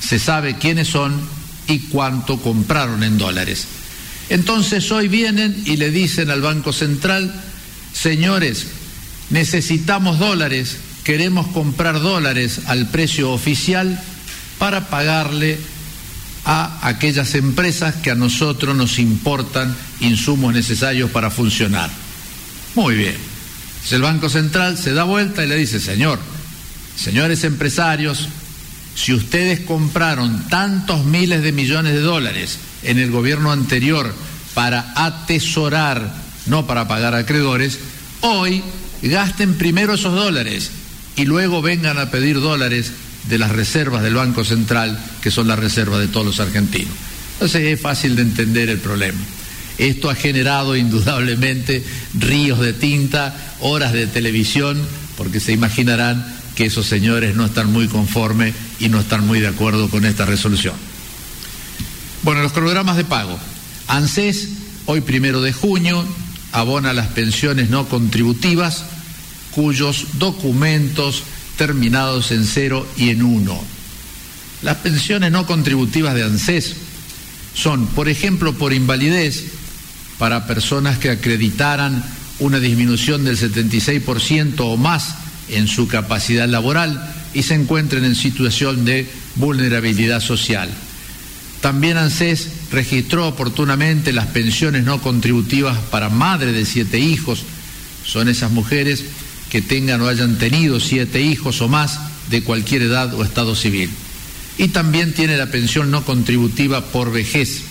se 0.00 0.18
sabe 0.18 0.56
quiénes 0.56 0.88
son 0.88 1.20
y 1.68 1.78
cuánto 1.80 2.40
compraron 2.40 3.02
en 3.04 3.16
dólares. 3.16 3.66
Entonces 4.30 4.90
hoy 4.90 5.08
vienen 5.08 5.62
y 5.64 5.76
le 5.76 5.90
dicen 5.90 6.30
al 6.30 6.42
Banco 6.42 6.72
Central, 6.72 7.32
señores, 7.92 8.66
necesitamos 9.30 10.18
dólares, 10.18 10.78
queremos 11.04 11.46
comprar 11.48 12.00
dólares 12.00 12.62
al 12.66 12.88
precio 12.88 13.30
oficial 13.30 14.00
para 14.58 14.88
pagarle 14.88 15.58
a 16.44 16.86
aquellas 16.86 17.34
empresas 17.34 17.96
que 17.96 18.10
a 18.10 18.14
nosotros 18.14 18.76
nos 18.76 18.98
importan 18.98 19.74
insumos 20.00 20.52
necesarios 20.52 21.10
para 21.10 21.30
funcionar. 21.30 21.90
Muy 22.74 22.96
bien. 22.96 23.16
el 23.90 24.02
Banco 24.02 24.28
Central 24.28 24.76
se 24.76 24.92
da 24.92 25.04
vuelta 25.04 25.44
y 25.44 25.48
le 25.48 25.56
dice, 25.56 25.80
señor, 25.80 26.18
señores 26.96 27.44
empresarios, 27.44 28.28
si 28.94 29.12
ustedes 29.12 29.60
compraron 29.60 30.48
tantos 30.48 31.04
miles 31.04 31.42
de 31.42 31.52
millones 31.52 31.94
de 31.94 32.00
dólares 32.00 32.58
en 32.82 32.98
el 32.98 33.10
gobierno 33.10 33.50
anterior 33.50 34.14
para 34.54 34.92
atesorar, 34.96 36.14
no 36.46 36.66
para 36.66 36.86
pagar 36.86 37.14
acreedores, 37.14 37.78
hoy 38.20 38.62
gasten 39.02 39.54
primero 39.54 39.94
esos 39.94 40.14
dólares 40.14 40.70
y 41.16 41.24
luego 41.24 41.62
vengan 41.62 41.98
a 41.98 42.10
pedir 42.10 42.40
dólares 42.40 42.92
de 43.28 43.38
las 43.38 43.50
reservas 43.50 44.02
del 44.02 44.14
Banco 44.14 44.44
Central, 44.44 44.98
que 45.20 45.30
son 45.30 45.48
las 45.48 45.58
reservas 45.58 46.00
de 46.00 46.08
todos 46.08 46.26
los 46.26 46.40
argentinos. 46.40 46.92
Entonces 47.34 47.62
es 47.62 47.80
fácil 47.80 48.16
de 48.16 48.22
entender 48.22 48.68
el 48.68 48.78
problema. 48.78 49.20
Esto 49.78 50.08
ha 50.08 50.14
generado 50.14 50.76
indudablemente 50.76 51.84
ríos 52.18 52.60
de 52.60 52.72
tinta, 52.72 53.34
horas 53.60 53.92
de 53.92 54.06
televisión, 54.06 54.80
porque 55.16 55.40
se 55.40 55.52
imaginarán 55.52 56.24
que 56.54 56.66
esos 56.66 56.86
señores 56.86 57.34
no 57.34 57.44
están 57.44 57.72
muy 57.72 57.88
conformes 57.88 58.54
y 58.78 58.88
no 58.88 59.00
están 59.00 59.26
muy 59.26 59.40
de 59.40 59.48
acuerdo 59.48 59.88
con 59.90 60.04
esta 60.04 60.24
resolución. 60.24 60.74
Bueno, 62.22 62.42
los 62.42 62.52
programas 62.52 62.96
de 62.96 63.04
pago. 63.04 63.38
ANSES, 63.88 64.48
hoy 64.86 65.00
primero 65.00 65.42
de 65.42 65.52
junio, 65.52 66.04
abona 66.52 66.92
las 66.92 67.08
pensiones 67.08 67.68
no 67.68 67.88
contributivas 67.88 68.84
cuyos 69.50 70.06
documentos 70.14 71.24
terminados 71.56 72.30
en 72.32 72.44
cero 72.44 72.86
y 72.96 73.10
en 73.10 73.22
uno. 73.22 73.60
Las 74.62 74.78
pensiones 74.78 75.30
no 75.30 75.46
contributivas 75.46 76.14
de 76.14 76.24
ANSES 76.24 76.74
son, 77.54 77.86
por 77.88 78.08
ejemplo, 78.08 78.54
por 78.54 78.72
invalidez, 78.72 79.44
para 80.18 80.46
personas 80.46 80.98
que 80.98 81.10
acreditaran 81.10 82.04
una 82.38 82.58
disminución 82.58 83.24
del 83.24 83.38
76% 83.38 84.54
o 84.60 84.76
más 84.76 85.16
en 85.48 85.68
su 85.68 85.86
capacidad 85.86 86.48
laboral 86.48 87.14
y 87.32 87.42
se 87.42 87.54
encuentren 87.54 88.04
en 88.04 88.14
situación 88.14 88.84
de 88.84 89.08
vulnerabilidad 89.36 90.20
social. 90.20 90.70
También 91.60 91.96
ANSES 91.96 92.48
registró 92.70 93.28
oportunamente 93.28 94.12
las 94.12 94.26
pensiones 94.26 94.84
no 94.84 95.00
contributivas 95.00 95.78
para 95.90 96.08
madre 96.10 96.52
de 96.52 96.64
siete 96.64 96.98
hijos. 96.98 97.42
Son 98.04 98.28
esas 98.28 98.50
mujeres 98.50 99.04
que 99.54 99.62
tengan 99.62 100.00
o 100.00 100.08
hayan 100.08 100.36
tenido 100.36 100.80
siete 100.80 101.22
hijos 101.22 101.62
o 101.62 101.68
más 101.68 102.00
de 102.28 102.42
cualquier 102.42 102.82
edad 102.82 103.14
o 103.14 103.22
estado 103.22 103.54
civil. 103.54 103.88
Y 104.58 104.66
también 104.70 105.14
tiene 105.14 105.36
la 105.36 105.46
pensión 105.46 105.92
no 105.92 106.04
contributiva 106.04 106.86
por 106.86 107.12
vejez. 107.12 107.62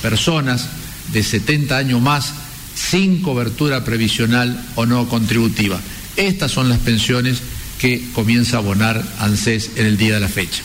Personas 0.00 0.66
de 1.12 1.22
70 1.22 1.76
años 1.76 2.00
más 2.00 2.32
sin 2.74 3.20
cobertura 3.20 3.84
previsional 3.84 4.66
o 4.76 4.86
no 4.86 5.06
contributiva. 5.06 5.78
Estas 6.16 6.52
son 6.52 6.70
las 6.70 6.78
pensiones 6.78 7.42
que 7.78 8.02
comienza 8.14 8.56
a 8.56 8.60
abonar 8.60 9.04
ANSES 9.18 9.72
en 9.76 9.84
el 9.84 9.98
día 9.98 10.14
de 10.14 10.20
la 10.20 10.28
fecha. 10.28 10.62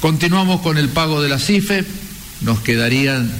Continuamos 0.00 0.60
con 0.60 0.78
el 0.78 0.90
pago 0.90 1.20
de 1.20 1.28
la 1.28 1.40
CIFE, 1.40 1.84
nos 2.42 2.60
quedarían 2.60 3.32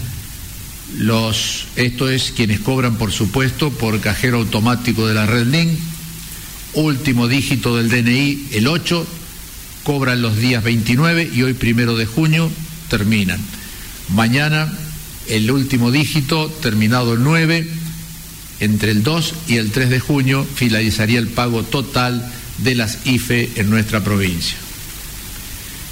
los, 0.99 1.67
esto 1.77 2.09
es 2.09 2.33
quienes 2.37 2.61
cobran 2.61 2.97
por 2.97 3.13
supuesto 3.13 3.71
por 3.71 4.01
cajero 4.01 4.39
automático 4.39 5.07
de 5.07 5.15
la 5.15 5.27
red 5.27 5.47
Link, 5.47 5.71
último 6.75 7.29
dígito 7.29 7.77
del 7.77 7.89
DNI 7.89 8.49
el 8.53 8.67
8, 8.67 9.07
cobran 9.83 10.23
los 10.23 10.37
días 10.37 10.63
29 10.63 11.31
y 11.35 11.43
hoy 11.43 11.55
primero 11.55 11.97
de 11.97 12.07
junio 12.07 12.51
terminan. 12.89 13.41
Mañana 14.11 14.73
el 15.29 15.51
último 15.51 15.91
dígito 15.91 16.49
terminado 16.61 17.15
el 17.15 17.23
9, 17.23 17.69
entre 18.61 18.91
el 18.91 19.03
2 19.03 19.35
y 19.49 19.57
el 19.57 19.71
3 19.71 19.91
de 19.91 20.01
junio 20.01 20.47
finalizaría 20.55 21.19
el 21.19 21.29
pago 21.29 21.63
total 21.63 22.31
de 22.59 22.75
las 22.75 23.07
IFE 23.07 23.51
en 23.57 23.71
nuestra 23.71 24.05
provincia. 24.05 24.57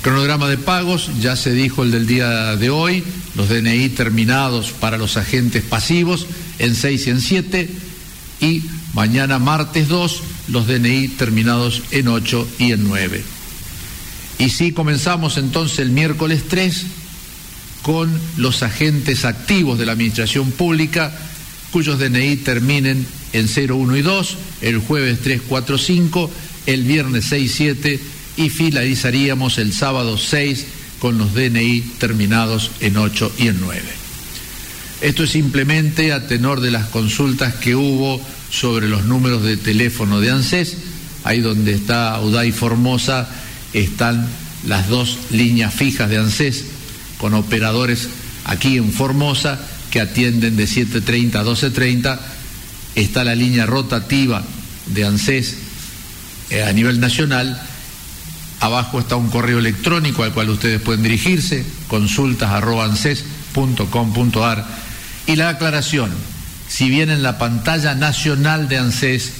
Cronograma 0.02 0.48
de 0.48 0.56
pagos, 0.56 1.10
ya 1.20 1.36
se 1.36 1.52
dijo 1.52 1.82
el 1.82 1.90
del 1.90 2.06
día 2.06 2.56
de 2.56 2.70
hoy, 2.70 3.04
los 3.34 3.50
DNI 3.50 3.90
terminados 3.90 4.70
para 4.70 4.96
los 4.96 5.18
agentes 5.18 5.62
pasivos 5.62 6.26
en 6.58 6.74
6 6.74 7.06
y 7.06 7.10
en 7.10 7.20
7 7.20 7.70
y 8.40 8.62
mañana 8.94 9.38
martes 9.38 9.88
2 9.88 10.22
los 10.48 10.66
DNI 10.66 11.08
terminados 11.08 11.82
en 11.90 12.08
8 12.08 12.48
y 12.58 12.72
en 12.72 12.84
9. 12.84 13.22
Y 14.38 14.48
si 14.48 14.72
comenzamos 14.72 15.36
entonces 15.36 15.80
el 15.80 15.90
miércoles 15.90 16.44
3 16.48 16.86
con 17.82 18.10
los 18.38 18.62
agentes 18.62 19.26
activos 19.26 19.78
de 19.78 19.84
la 19.84 19.92
Administración 19.92 20.50
Pública 20.50 21.12
cuyos 21.72 21.98
DNI 21.98 22.36
terminen 22.36 23.06
en 23.34 23.48
0, 23.48 23.76
1 23.76 23.96
y 23.98 24.02
2, 24.02 24.36
el 24.62 24.78
jueves 24.78 25.18
3, 25.22 25.42
4, 25.46 25.76
5, 25.76 26.30
el 26.66 26.84
viernes 26.84 27.26
6, 27.28 27.52
7 27.54 28.00
y 28.40 28.48
finalizaríamos 28.48 29.58
el 29.58 29.74
sábado 29.74 30.16
6 30.16 30.64
con 30.98 31.18
los 31.18 31.34
DNI 31.34 31.82
terminados 31.98 32.70
en 32.80 32.96
8 32.96 33.32
y 33.36 33.48
en 33.48 33.60
9. 33.60 33.82
Esto 35.02 35.24
es 35.24 35.30
simplemente 35.30 36.12
a 36.14 36.26
tenor 36.26 36.60
de 36.60 36.70
las 36.70 36.86
consultas 36.86 37.54
que 37.56 37.74
hubo 37.76 38.18
sobre 38.50 38.88
los 38.88 39.04
números 39.04 39.42
de 39.42 39.58
teléfono 39.58 40.20
de 40.20 40.30
ANSES. 40.30 40.76
Ahí 41.24 41.40
donde 41.40 41.74
está 41.74 42.18
Uday 42.20 42.50
Formosa 42.50 43.28
están 43.74 44.26
las 44.66 44.88
dos 44.88 45.18
líneas 45.30 45.74
fijas 45.74 46.08
de 46.08 46.16
ANSES 46.16 46.64
con 47.18 47.34
operadores 47.34 48.08
aquí 48.46 48.78
en 48.78 48.90
Formosa 48.90 49.60
que 49.90 50.00
atienden 50.00 50.56
de 50.56 50.64
7.30 50.64 51.34
a 51.36 51.44
12.30. 51.44 52.18
Está 52.94 53.22
la 53.22 53.34
línea 53.34 53.66
rotativa 53.66 54.42
de 54.86 55.04
ANSES 55.04 55.56
eh, 56.48 56.62
a 56.62 56.72
nivel 56.72 57.00
nacional 57.00 57.69
Abajo 58.60 59.00
está 59.00 59.16
un 59.16 59.30
correo 59.30 59.58
electrónico 59.58 60.22
al 60.22 60.32
cual 60.32 60.50
ustedes 60.50 60.80
pueden 60.80 61.02
dirigirse, 61.02 61.66
consultas.anses.com.ar. 61.88 64.66
Y 65.26 65.34
la 65.36 65.48
aclaración, 65.48 66.12
si 66.68 66.90
bien 66.90 67.10
en 67.10 67.22
la 67.22 67.38
pantalla 67.38 67.94
nacional 67.94 68.68
de 68.68 68.78
ANSES 68.78 69.32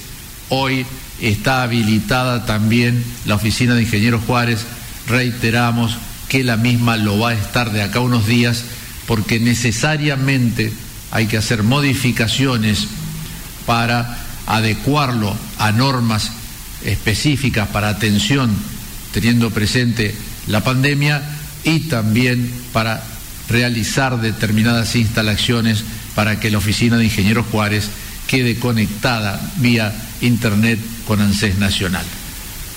hoy 0.48 0.86
está 1.20 1.62
habilitada 1.62 2.46
también 2.46 3.04
la 3.26 3.34
oficina 3.34 3.74
de 3.74 3.82
Ingenieros 3.82 4.22
Juárez, 4.26 4.60
reiteramos 5.06 5.98
que 6.28 6.44
la 6.44 6.56
misma 6.56 6.96
lo 6.96 7.18
va 7.18 7.30
a 7.30 7.34
estar 7.34 7.72
de 7.72 7.82
acá 7.82 8.00
unos 8.00 8.26
días 8.26 8.64
porque 9.06 9.40
necesariamente 9.40 10.72
hay 11.10 11.26
que 11.26 11.36
hacer 11.36 11.62
modificaciones 11.62 12.86
para 13.66 14.18
adecuarlo 14.46 15.36
a 15.58 15.72
normas 15.72 16.30
específicas 16.84 17.68
para 17.68 17.88
atención, 17.88 18.50
teniendo 19.12 19.50
presente 19.50 20.14
la 20.46 20.62
pandemia, 20.62 21.22
y 21.64 21.80
también 21.88 22.50
para 22.72 23.02
realizar 23.48 24.20
determinadas 24.20 24.96
instalaciones 24.96 25.84
para 26.14 26.40
que 26.40 26.50
la 26.50 26.58
oficina 26.58 26.96
de 26.96 27.04
Ingenieros 27.04 27.46
Juárez 27.50 27.88
quede 28.26 28.58
conectada 28.58 29.40
vía 29.56 29.92
Internet 30.20 30.78
con 31.06 31.20
ANSES 31.20 31.58
Nacional. 31.58 32.04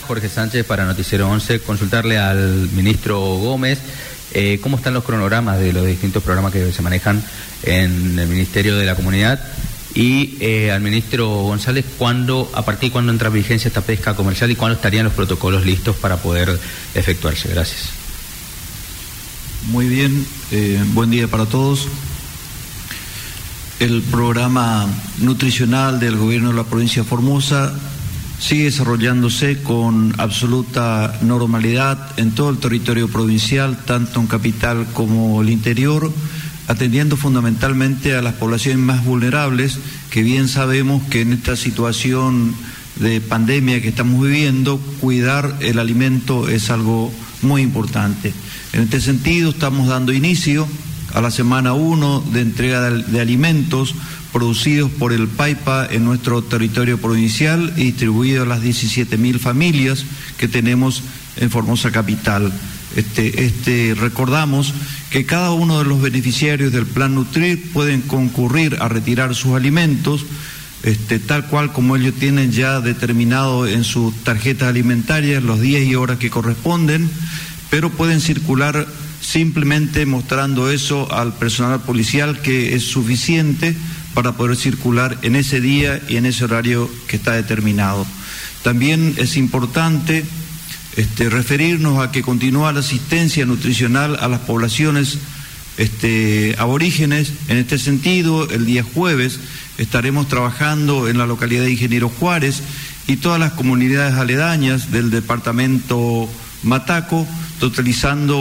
Jorge 0.08 0.28
Sánchez 0.28 0.66
para 0.66 0.86
Noticiero 0.86 1.30
11, 1.30 1.60
consultarle 1.62 2.18
al 2.18 2.70
ministro 2.72 3.20
Gómez 3.20 3.80
eh, 4.34 4.60
cómo 4.62 4.78
están 4.78 4.94
los 4.94 5.04
cronogramas 5.04 5.60
de 5.60 5.72
los 5.72 5.86
distintos 5.86 6.24
programas 6.24 6.52
que 6.52 6.72
se 6.72 6.82
manejan 6.82 7.24
en 7.64 8.18
el 8.18 8.28
Ministerio 8.28 8.76
de 8.76 8.86
la 8.86 8.96
Comunidad 8.96 9.40
y 9.96 10.38
eh, 10.40 10.72
al 10.72 10.82
ministro 10.82 11.28
González 11.28 11.86
cuándo, 11.98 12.52
a 12.54 12.66
partir 12.66 12.90
de 12.90 12.94
cuándo 12.94 13.12
entra 13.12 13.28
en 13.28 13.36
vigencia 13.36 13.68
esta 13.68 13.82
pesca 13.82 14.16
comercial 14.16 14.50
y 14.50 14.56
cuándo 14.56 14.76
estarían 14.76 15.06
los 15.06 15.14
protocolos 15.14 15.66
listos 15.66 15.96
para 15.96 16.18
poder 16.18 16.60
efectuarse. 16.96 17.50
Gracias. 17.50 17.90
Muy 19.68 19.88
bien, 19.88 20.26
eh, 20.52 20.84
buen 20.94 21.10
día 21.10 21.28
para 21.28 21.46
todos. 21.46 21.88
El 23.80 24.02
programa 24.02 24.88
nutricional 25.20 26.00
del 26.00 26.18
gobierno 26.18 26.50
de 26.50 26.56
la 26.56 26.64
provincia 26.64 27.04
de 27.04 27.08
Formosa 27.08 27.74
sigue 28.40 28.66
desarrollándose 28.66 29.62
con 29.64 30.14
absoluta 30.18 31.18
normalidad 31.22 32.12
en 32.18 32.32
todo 32.32 32.50
el 32.50 32.58
territorio 32.58 33.08
provincial, 33.08 33.78
tanto 33.86 34.20
en 34.20 34.28
capital 34.28 34.88
como 34.94 35.42
el 35.42 35.50
interior, 35.50 36.12
atendiendo 36.68 37.18
fundamentalmente 37.18 38.16
a 38.16 38.22
las 38.22 38.36
poblaciones 38.36 38.80
más 38.80 39.04
vulnerables, 39.04 39.80
que 40.10 40.24
bien 40.24 40.48
sabemos 40.48 41.04
que 41.10 41.22
en 41.22 41.34
esta 41.34 41.56
situación 41.56 42.56
de 42.96 43.22
pandemia 43.22 43.82
que 43.82 43.90
estamos 43.90 44.22
viviendo, 44.22 44.78
cuidar 45.00 45.58
el 45.62 45.80
alimento 45.80 46.48
es 46.48 46.70
algo 46.70 47.12
muy 47.42 47.62
importante. 47.62 48.34
En 48.72 48.82
este 48.82 49.02
sentido, 49.02 49.50
estamos 49.50 49.88
dando 49.88 50.14
inicio 50.14 50.68
a 51.14 51.22
la 51.22 51.32
semana 51.32 51.74
1 51.74 52.24
de 52.32 52.42
entrega 52.42 52.90
de, 52.90 53.22
alimentos 53.22 53.94
producidos 54.32 54.90
por 54.92 55.14
el 55.14 55.28
PAIPA 55.28 55.88
en 55.92 56.06
nuestro 56.06 56.42
territorio 56.42 57.00
provincial 57.00 57.74
y 57.78 57.86
distribuidos 57.86 58.48
a 58.48 58.50
las 58.50 58.64
17.000 58.64 59.38
familias 59.38 60.06
que 60.38 60.48
tenemos 60.48 61.04
en 61.38 61.52
Formosa 61.52 61.92
Capital. 61.92 62.52
Este, 62.96 63.46
este, 63.46 63.96
recordamos 63.96 64.74
que 65.10 65.26
cada 65.26 65.52
uno 65.52 65.80
de 65.80 65.86
los 65.86 66.02
beneficiarios 66.02 66.72
del 66.72 66.86
Plan 66.86 67.16
Nutrir 67.16 67.72
pueden 67.72 68.02
concurrir 68.02 68.78
a 68.80 68.88
retirar 68.88 69.34
sus 69.34 69.56
alimentos, 69.56 70.26
este, 70.84 71.20
tal 71.20 71.48
cual 71.48 71.72
como 71.72 71.96
ellos 71.96 72.14
tienen 72.16 72.52
ya 72.52 72.82
determinado 72.82 73.68
en 73.68 73.84
sus 73.84 74.16
tarjetas 74.24 74.70
alimentarias 74.70 75.42
los 75.42 75.60
días 75.60 75.84
y 75.84 75.96
horas 75.96 76.20
que 76.20 76.30
corresponden, 76.30 77.10
pero 77.70 77.90
pueden 77.90 78.22
circular 78.22 78.88
simplemente 79.22 80.06
mostrando 80.06 80.70
eso 80.70 81.12
al 81.12 81.34
personal 81.34 81.82
policial 81.82 82.42
que 82.42 82.76
es 82.76 82.84
suficiente 82.84 83.76
para 84.14 84.34
poder 84.34 84.56
circular 84.56 85.18
en 85.24 85.36
ese 85.36 85.62
día 85.62 86.00
y 86.08 86.18
en 86.18 86.26
ese 86.26 86.44
horario 86.44 86.90
que 87.08 87.16
está 87.16 87.32
determinado. 87.34 88.06
También 88.62 89.16
es 89.18 89.36
importante 89.38 90.24
este, 90.96 91.30
referirnos 91.30 92.04
a 92.04 92.12
que 92.12 92.22
continúa 92.22 92.72
la 92.72 92.82
asistencia 92.82 93.46
nutricional 93.46 94.18
a 94.20 94.28
las 94.28 94.42
poblaciones 94.42 95.18
este, 95.78 96.56
aborígenes. 96.60 97.34
En 97.48 97.58
este 97.58 97.78
sentido, 97.78 98.50
el 98.50 98.66
día 98.66 98.84
jueves 98.84 99.40
estaremos 99.78 100.28
trabajando 100.28 101.08
en 101.08 101.18
la 101.18 101.26
localidad 101.26 101.64
de 101.64 101.72
Ingeniero 101.72 102.10
Juárez 102.10 102.62
y 103.08 103.18
todas 103.18 103.40
las 103.40 103.54
comunidades 103.54 104.16
aledañas 104.16 104.92
del 104.92 105.10
departamento 105.10 106.30
Mataco 106.64 107.28
totalizando 107.60 108.40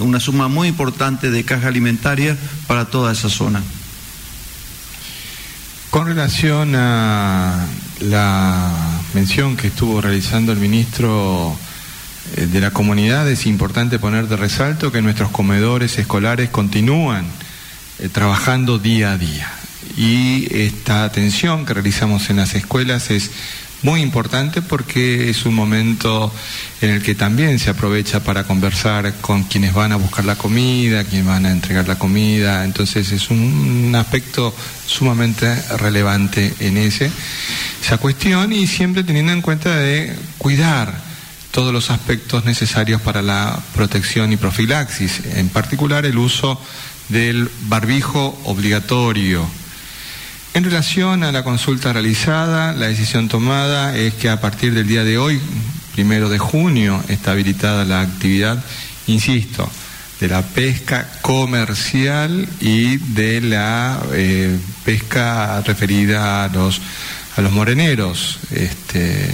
una 0.00 0.20
suma 0.20 0.48
muy 0.48 0.68
importante 0.68 1.30
de 1.30 1.44
caja 1.44 1.68
alimentaria 1.68 2.36
para 2.66 2.86
toda 2.86 3.12
esa 3.12 3.28
zona. 3.28 3.62
Con 5.90 6.06
relación 6.06 6.74
a 6.74 7.66
la 8.00 8.72
mención 9.14 9.56
que 9.56 9.68
estuvo 9.68 10.00
realizando 10.00 10.52
el 10.52 10.58
ministro 10.58 11.56
de 12.36 12.60
la 12.60 12.70
comunidad, 12.70 13.28
es 13.28 13.46
importante 13.46 13.98
poner 13.98 14.28
de 14.28 14.36
resalto 14.36 14.92
que 14.92 15.02
nuestros 15.02 15.30
comedores 15.30 15.98
escolares 15.98 16.50
continúan 16.50 17.26
eh, 17.98 18.08
trabajando 18.08 18.78
día 18.78 19.12
a 19.12 19.18
día. 19.18 19.50
Y 19.96 20.46
esta 20.54 21.04
atención 21.04 21.66
que 21.66 21.74
realizamos 21.74 22.30
en 22.30 22.36
las 22.36 22.54
escuelas 22.54 23.10
es 23.10 23.30
muy 23.82 24.00
importante 24.00 24.62
porque 24.62 25.30
es 25.30 25.46
un 25.46 25.54
momento 25.54 26.32
en 26.80 26.90
el 26.90 27.02
que 27.02 27.14
también 27.14 27.58
se 27.58 27.70
aprovecha 27.70 28.20
para 28.20 28.44
conversar 28.44 29.14
con 29.20 29.44
quienes 29.44 29.72
van 29.72 29.92
a 29.92 29.96
buscar 29.96 30.24
la 30.24 30.36
comida, 30.36 31.04
quienes 31.04 31.26
van 31.26 31.46
a 31.46 31.50
entregar 31.50 31.86
la 31.86 31.98
comida, 31.98 32.64
entonces 32.64 33.12
es 33.12 33.30
un, 33.30 33.94
aspecto 33.94 34.54
sumamente 34.86 35.52
relevante 35.78 36.54
en 36.60 36.76
ese, 36.76 37.10
esa 37.82 37.98
cuestión 37.98 38.52
y 38.52 38.66
siempre 38.66 39.02
teniendo 39.02 39.32
en 39.32 39.42
cuenta 39.42 39.74
de 39.76 40.14
cuidar 40.38 41.07
todos 41.50 41.72
los 41.72 41.90
aspectos 41.90 42.44
necesarios 42.44 43.00
para 43.00 43.22
la 43.22 43.58
protección 43.74 44.32
y 44.32 44.36
profilaxis, 44.36 45.20
en 45.34 45.48
particular 45.48 46.06
el 46.06 46.18
uso 46.18 46.60
del 47.08 47.50
barbijo 47.68 48.38
obligatorio, 48.44 49.48
en 50.54 50.64
relación 50.64 51.22
a 51.22 51.30
la 51.30 51.44
consulta 51.44 51.92
realizada, 51.92 52.72
la 52.72 52.88
decisión 52.88 53.28
tomada 53.28 53.96
es 53.96 54.14
que 54.14 54.28
a 54.28 54.40
partir 54.40 54.74
del 54.74 54.88
día 54.88 55.04
de 55.04 55.18
hoy, 55.18 55.40
primero 55.94 56.28
de 56.30 56.38
junio, 56.38 57.00
está 57.08 57.32
habilitada 57.32 57.84
la 57.84 58.00
actividad, 58.00 58.64
insisto, 59.06 59.70
de 60.20 60.26
la 60.28 60.42
pesca 60.42 61.08
comercial 61.20 62.48
y 62.60 62.96
de 62.96 63.40
la 63.40 64.00
eh, 64.14 64.58
pesca 64.84 65.60
referida 65.60 66.44
a 66.44 66.48
los, 66.48 66.80
a 67.38 67.40
los 67.40 67.52
moreneros 67.52 68.40
este, 68.50 69.30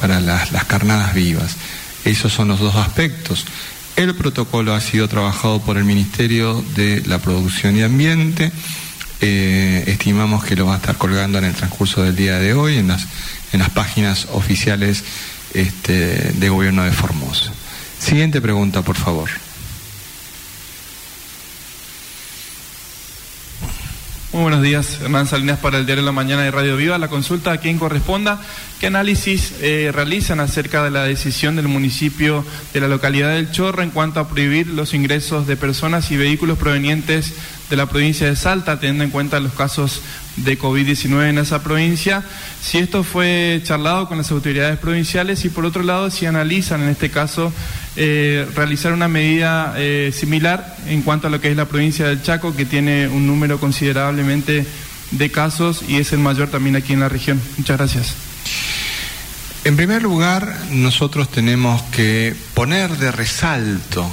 para 0.00 0.18
las, 0.18 0.50
carnadas 0.64 1.14
vivas. 1.14 1.56
Esos 2.04 2.32
son 2.32 2.48
los 2.48 2.58
dos 2.58 2.74
aspectos. 2.74 3.46
El 3.94 4.16
protocolo 4.16 4.74
ha 4.74 4.80
sido 4.80 5.06
trabajado 5.06 5.60
por 5.60 5.76
el 5.76 5.84
Ministerio 5.84 6.64
de 6.74 7.02
la 7.06 7.20
Producción 7.20 7.76
y 7.76 7.82
Ambiente 7.82 8.50
eh, 9.20 9.84
estimamos 9.86 10.44
que 10.44 10.56
lo 10.56 10.66
va 10.66 10.74
a 10.74 10.76
estar 10.76 10.96
colgando 10.96 11.38
en 11.38 11.44
el 11.44 11.54
transcurso 11.54 12.02
del 12.02 12.16
día 12.16 12.38
de 12.38 12.52
hoy 12.52 12.78
en 12.78 12.88
las, 12.88 13.06
en 13.52 13.60
las 13.60 13.70
páginas 13.70 14.26
oficiales 14.32 15.04
este, 15.54 16.32
de 16.32 16.48
gobierno 16.48 16.82
de 16.82 16.90
Formosa. 16.90 17.52
Siguiente 17.98 18.40
pregunta, 18.40 18.82
por 18.82 18.96
favor. 18.96 19.30
Muy 24.36 24.42
buenos 24.42 24.60
días, 24.60 25.00
Hernán 25.00 25.26
Salinas 25.26 25.60
para 25.60 25.78
el 25.78 25.86
Diario 25.86 26.02
de 26.02 26.06
la 26.08 26.12
Mañana 26.12 26.42
de 26.42 26.50
Radio 26.50 26.76
Viva. 26.76 26.98
La 26.98 27.08
consulta 27.08 27.52
a 27.52 27.56
quien 27.56 27.78
corresponda. 27.78 28.38
¿Qué 28.78 28.88
análisis 28.88 29.54
eh, 29.62 29.90
realizan 29.94 30.40
acerca 30.40 30.84
de 30.84 30.90
la 30.90 31.04
decisión 31.04 31.56
del 31.56 31.68
municipio 31.68 32.44
de 32.74 32.80
la 32.82 32.86
localidad 32.86 33.30
del 33.30 33.50
Chorro 33.50 33.82
en 33.82 33.88
cuanto 33.88 34.20
a 34.20 34.28
prohibir 34.28 34.66
los 34.66 34.92
ingresos 34.92 35.46
de 35.46 35.56
personas 35.56 36.10
y 36.10 36.18
vehículos 36.18 36.58
provenientes 36.58 37.32
de 37.70 37.76
la 37.76 37.86
provincia 37.86 38.26
de 38.26 38.36
Salta, 38.36 38.78
teniendo 38.78 39.04
en 39.04 39.10
cuenta 39.10 39.40
los 39.40 39.54
casos 39.54 40.02
de 40.36 40.58
COVID-19 40.58 41.30
en 41.30 41.38
esa 41.38 41.62
provincia, 41.62 42.22
si 42.60 42.76
esto 42.76 43.04
fue 43.04 43.62
charlado 43.64 44.06
con 44.06 44.18
las 44.18 44.30
autoridades 44.30 44.78
provinciales 44.78 45.46
y 45.46 45.48
por 45.48 45.64
otro 45.64 45.82
lado 45.82 46.10
si 46.10 46.26
analizan 46.26 46.82
en 46.82 46.90
este 46.90 47.10
caso 47.10 47.54
eh, 47.96 48.46
realizar 48.54 48.92
una 48.92 49.08
medida 49.08 49.74
eh, 49.76 50.12
similar 50.14 50.76
en 50.86 51.02
cuanto 51.02 51.26
a 51.26 51.30
lo 51.30 51.40
que 51.40 51.50
es 51.50 51.56
la 51.56 51.64
provincia 51.64 52.06
del 52.06 52.22
Chaco, 52.22 52.54
que 52.54 52.66
tiene 52.66 53.08
un 53.08 53.26
número 53.26 53.58
considerablemente 53.58 54.66
de 55.10 55.30
casos 55.30 55.82
y 55.88 55.96
es 55.96 56.12
el 56.12 56.18
mayor 56.18 56.48
también 56.48 56.76
aquí 56.76 56.92
en 56.92 57.00
la 57.00 57.08
región. 57.08 57.40
Muchas 57.56 57.78
gracias. 57.78 58.14
En 59.64 59.76
primer 59.76 60.02
lugar, 60.02 60.56
nosotros 60.70 61.30
tenemos 61.30 61.82
que 61.84 62.36
poner 62.54 62.96
de 62.98 63.10
resalto 63.10 64.08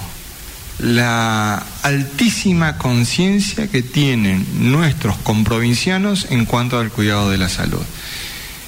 la 0.80 1.64
altísima 1.84 2.78
conciencia 2.78 3.68
que 3.68 3.84
tienen 3.84 4.46
nuestros 4.72 5.18
comprovincianos 5.18 6.28
en 6.32 6.46
cuanto 6.46 6.80
al 6.80 6.90
cuidado 6.90 7.30
de 7.30 7.38
la 7.38 7.50
salud. 7.50 7.84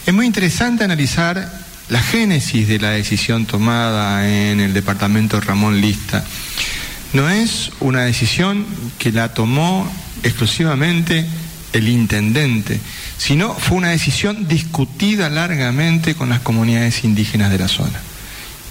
Es 0.05 0.13
muy 0.13 0.27
interesante 0.27 0.83
analizar 0.83 1.64
la 1.89 2.01
génesis 2.01 2.67
de 2.67 2.79
la 2.79 2.91
decisión 2.91 3.45
tomada 3.45 4.27
en 4.27 4.59
el 4.59 4.73
departamento 4.73 5.39
Ramón 5.39 5.81
Lista. 5.81 6.23
No 7.13 7.29
es 7.29 7.71
una 7.79 8.01
decisión 8.01 8.65
que 8.97 9.11
la 9.11 9.33
tomó 9.33 9.89
exclusivamente 10.23 11.25
el 11.73 11.87
intendente, 11.87 12.79
sino 13.17 13.53
fue 13.53 13.77
una 13.77 13.89
decisión 13.89 14.47
discutida 14.47 15.29
largamente 15.29 16.15
con 16.15 16.29
las 16.29 16.39
comunidades 16.39 17.03
indígenas 17.03 17.51
de 17.51 17.59
la 17.59 17.67
zona 17.67 17.99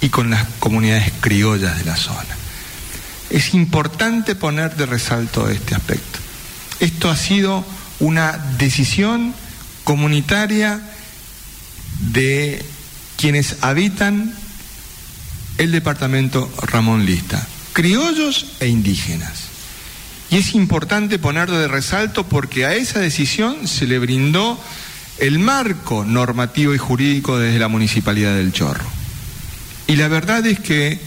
y 0.01 0.09
con 0.09 0.31
las 0.31 0.45
comunidades 0.59 1.13
criollas 1.21 1.79
de 1.79 1.85
la 1.85 1.97
zona. 1.97 2.37
Es 3.31 3.55
importante 3.55 4.35
poner 4.35 4.75
de 4.77 4.87
resalto 4.87 5.49
este 5.49 5.75
aspecto. 5.75 6.19
Esto 6.81 7.11
ha 7.11 7.17
sido 7.17 7.65
una 8.01 8.33
decisión 8.59 9.35
comunitaria 9.85 10.81
de 12.13 12.65
quienes 13.25 13.57
habitan 13.63 14.35
el 15.57 15.73
departamento 15.73 16.53
Ramón 16.61 17.07
Lista, 17.07 17.49
criollos 17.73 18.49
e 18.61 18.69
indígenas. 18.69 19.45
Y 20.31 20.37
es 20.37 20.55
importante 20.55 21.19
ponerlo 21.19 21.57
de 21.57 21.67
resalto 21.67 22.25
porque 22.25 22.67
a 22.67 22.75
esa 22.75 23.01
decisión 23.01 23.67
se 23.67 23.87
le 23.87 23.99
brindó 23.99 24.61
el 25.17 25.39
marco 25.39 26.05
normativo 26.05 26.75
y 26.75 26.79
jurídico 26.79 27.39
desde 27.39 27.59
la 27.59 27.69
Municipalidad 27.69 28.37
del 28.37 28.53
Chorro. 28.53 28.85
Y 29.87 29.97
la 29.97 30.09
verdad 30.09 30.45
es 30.45 30.61
que 30.61 31.01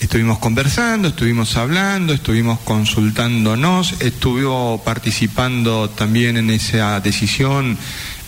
estuvimos 0.00 0.40
conversando, 0.40 1.06
estuvimos 1.06 1.56
hablando, 1.56 2.14
estuvimos 2.14 2.58
consultándonos, 2.64 3.94
estuvo 4.00 4.82
participando 4.82 5.88
también 5.88 6.36
en 6.36 6.50
esa 6.50 6.98
decisión 6.98 7.78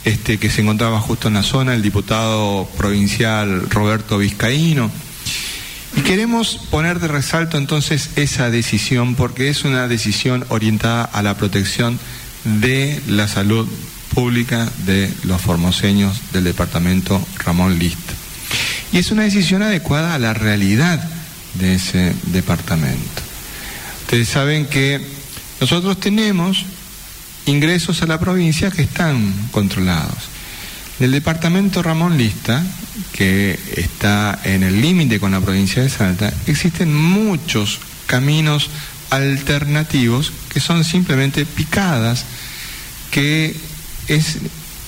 este, 0.05 0.39
que 0.39 0.51
se 0.51 0.63
encontraba 0.63 1.01
justo 1.01 1.29
en 1.29 1.35
la 1.35 1.43
zona 1.43 1.75
el 1.75 1.83
diputado 1.83 2.69
provincial 2.77 3.69
Roberto 3.69 4.19
Vizcaíno. 4.19 4.91
Y 5.97 6.01
queremos 6.03 6.61
poner 6.71 7.01
de 7.01 7.09
resalto 7.09 7.57
entonces 7.57 8.11
esa 8.17 8.51
decisión 8.51 9.15
porque 9.15 9.49
es 9.49 9.65
una 9.65 9.89
decisión 9.89 10.45
orientada 10.49 11.05
a 11.05 11.23
la 11.23 11.37
protección 11.37 11.99
de 12.45 13.01
la 13.09 13.29
salud 13.29 13.69
pública 14.15 14.69
de 14.87 15.13
los 15.25 15.41
formoseños 15.41 16.21
del 16.33 16.45
departamento 16.45 17.21
Ramón 17.45 17.79
Lista. 17.79 18.15
Y 18.93 18.99
es 18.99 19.11
una 19.11 19.23
decisión 19.23 19.63
adecuada 19.63 20.15
a 20.15 20.19
la 20.19 20.35
realidad 20.35 21.03
de 21.55 21.75
ese 21.75 22.15
departamento. 22.27 23.23
Ustedes 24.03 24.29
saben 24.29 24.67
que 24.67 25.01
nosotros 25.61 26.01
tenemos 26.01 26.65
ingresos 27.51 28.03
a 28.03 28.07
la 28.07 28.21
provincia 28.21 28.71
que 28.71 28.83
están 28.83 29.49
controlados. 29.51 30.31
El 31.01 31.13
departamento 31.13 31.83
Ramón 31.83 32.17
Lista, 32.17 32.63
que 33.13 33.59
está 33.77 34.39
en 34.45 34.63
el 34.63 34.81
límite 34.81 35.19
con 35.19 35.33
la 35.33 35.41
provincia 35.41 35.83
de 35.83 35.89
Salta, 35.89 36.33
existen 36.47 36.95
muchos 36.95 37.81
caminos 38.07 38.71
alternativos 39.11 40.33
que 40.53 40.61
son 40.61 40.85
simplemente 40.85 41.47
picadas, 41.47 42.25
que 43.11 43.57
es 44.09 44.39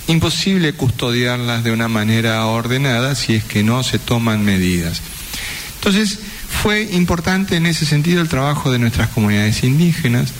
imposible 0.06 0.74
custodiarlas 0.74 1.64
de 1.64 1.72
una 1.72 1.88
manera 1.88 2.44
ordenada 2.46 3.14
si 3.14 3.34
es 3.34 3.44
que 3.44 3.62
no 3.62 3.82
se 3.82 3.98
toman 3.98 4.44
medidas. 4.44 5.00
Entonces, 5.76 6.18
fue 6.62 6.82
importante 6.92 7.56
en 7.56 7.66
ese 7.66 7.86
sentido 7.86 8.20
el 8.20 8.28
trabajo 8.28 8.70
de 8.70 8.78
nuestras 8.78 9.08
comunidades 9.08 9.64
indígenas, 9.64 10.32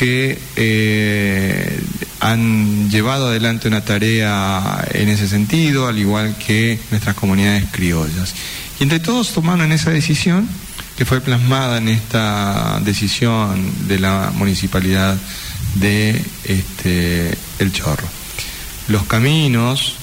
que 0.00 0.38
eh, 0.56 1.78
han 2.20 2.88
llevado 2.88 3.26
adelante 3.26 3.68
una 3.68 3.84
tarea 3.84 4.82
en 4.94 5.10
ese 5.10 5.28
sentido, 5.28 5.88
al 5.88 5.98
igual 5.98 6.36
que 6.38 6.80
nuestras 6.90 7.14
comunidades 7.14 7.66
criollas. 7.70 8.34
Y 8.78 8.84
entre 8.84 9.00
todos 9.00 9.34
tomaron 9.34 9.72
esa 9.72 9.90
decisión 9.90 10.48
que 10.96 11.04
fue 11.04 11.20
plasmada 11.20 11.76
en 11.76 11.88
esta 11.88 12.80
decisión 12.82 13.88
de 13.88 13.98
la 13.98 14.32
municipalidad 14.34 15.18
de 15.74 16.24
este, 16.44 17.36
El 17.58 17.70
Chorro. 17.70 18.08
Los 18.88 19.04
caminos 19.04 19.96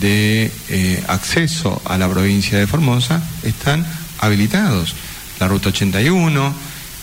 de 0.00 0.50
eh, 0.70 1.04
acceso 1.06 1.82
a 1.84 1.98
la 1.98 2.08
provincia 2.08 2.58
de 2.58 2.66
Formosa 2.66 3.22
están 3.42 3.84
habilitados. 4.20 4.94
La 5.38 5.48
ruta 5.48 5.68
81, 5.68 6.54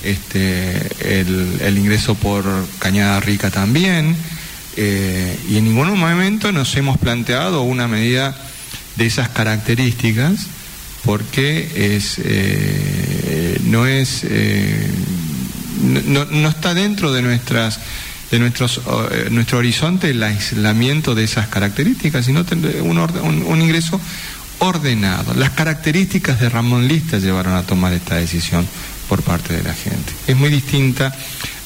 este, 0.04 1.22
el, 1.22 1.78
ingreso 1.78 2.16
por 2.16 2.46
Cañada 2.80 3.20
Rica 3.20 3.50
también, 3.50 4.16
eh, 4.78 5.38
y 5.50 5.58
en 5.58 5.66
ningún 5.66 5.98
momento 5.98 6.52
nos 6.52 6.76
hemos 6.76 6.98
planteado 6.98 7.64
una 7.64 7.88
medida 7.88 8.36
de 8.96 9.06
esas 9.06 9.30
características 9.30 10.48
porque 11.04 11.96
es, 11.96 12.22
eh, 12.24 13.60
no 13.66 13.86
es 13.86 14.22
eh, 14.24 14.88
no, 15.82 16.48
está 16.48 16.74
dentro 16.74 17.12
de 17.12 17.22
nuestras 17.22 17.80
de 18.30 18.40
nuestros, 18.40 18.80
nuestro 19.30 19.58
horizonte 19.58 20.12
el 20.12 20.24
aislamiento 20.24 21.16
de 21.16 21.26
esas 21.26 21.48
características, 21.48 22.26
sino 22.26 22.46
un 22.82 23.62
ingreso 23.62 24.00
ordenado. 24.62 25.34
Las 25.34 25.50
características 25.52 26.40
de 26.40 26.48
Ramón 26.48 26.88
Lista 26.88 27.18
llevaron 27.18 27.56
a 27.56 27.64
tomar 27.64 27.94
esta 27.94 28.16
decisión 28.16 28.66
por 29.12 29.24
parte 29.24 29.54
de 29.54 29.62
la 29.62 29.74
gente. 29.74 30.14
Es 30.26 30.38
muy 30.38 30.48
distinta 30.48 31.14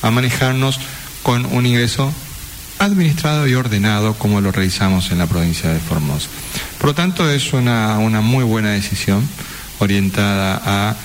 a 0.02 0.10
manejarnos 0.10 0.80
con 1.22 1.46
un 1.46 1.68
ingreso 1.68 2.12
administrado 2.80 3.48
y 3.48 3.54
ordenado 3.54 4.16
como 4.16 4.42
lo 4.42 4.52
realizamos 4.52 5.12
en 5.12 5.20
la 5.20 5.28
provincia 5.28 5.70
de 5.70 5.80
Formosa. 5.80 6.28
Por 6.80 6.88
lo 6.88 6.96
tanto, 6.96 7.30
es 7.30 7.54
una, 7.54 8.00
muy 8.22 8.44
buena 8.44 8.72
decisión 8.72 9.30
orientada 9.78 10.60
a 10.66 10.96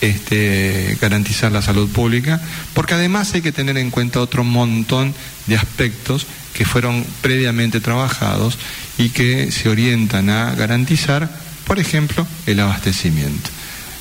este, 0.00 0.96
garantizar 1.02 1.52
la 1.52 1.60
salud 1.60 1.90
pública, 1.90 2.40
porque 2.72 2.94
además 2.94 3.34
hay 3.34 3.42
que 3.42 3.52
tener 3.52 3.76
en 3.76 3.90
cuenta 3.90 4.22
otro 4.22 4.42
montón 4.42 5.14
de 5.48 5.56
aspectos 5.56 6.26
que 6.54 6.64
fueron 6.64 7.04
previamente 7.20 7.82
trabajados 7.82 8.56
y 8.96 9.10
que 9.10 9.52
se 9.52 9.68
orientan 9.68 10.30
a 10.30 10.54
garantizar, 10.54 11.28
por 11.66 11.78
ejemplo, 11.78 12.26
el 12.46 12.58
abastecimiento 12.60 13.50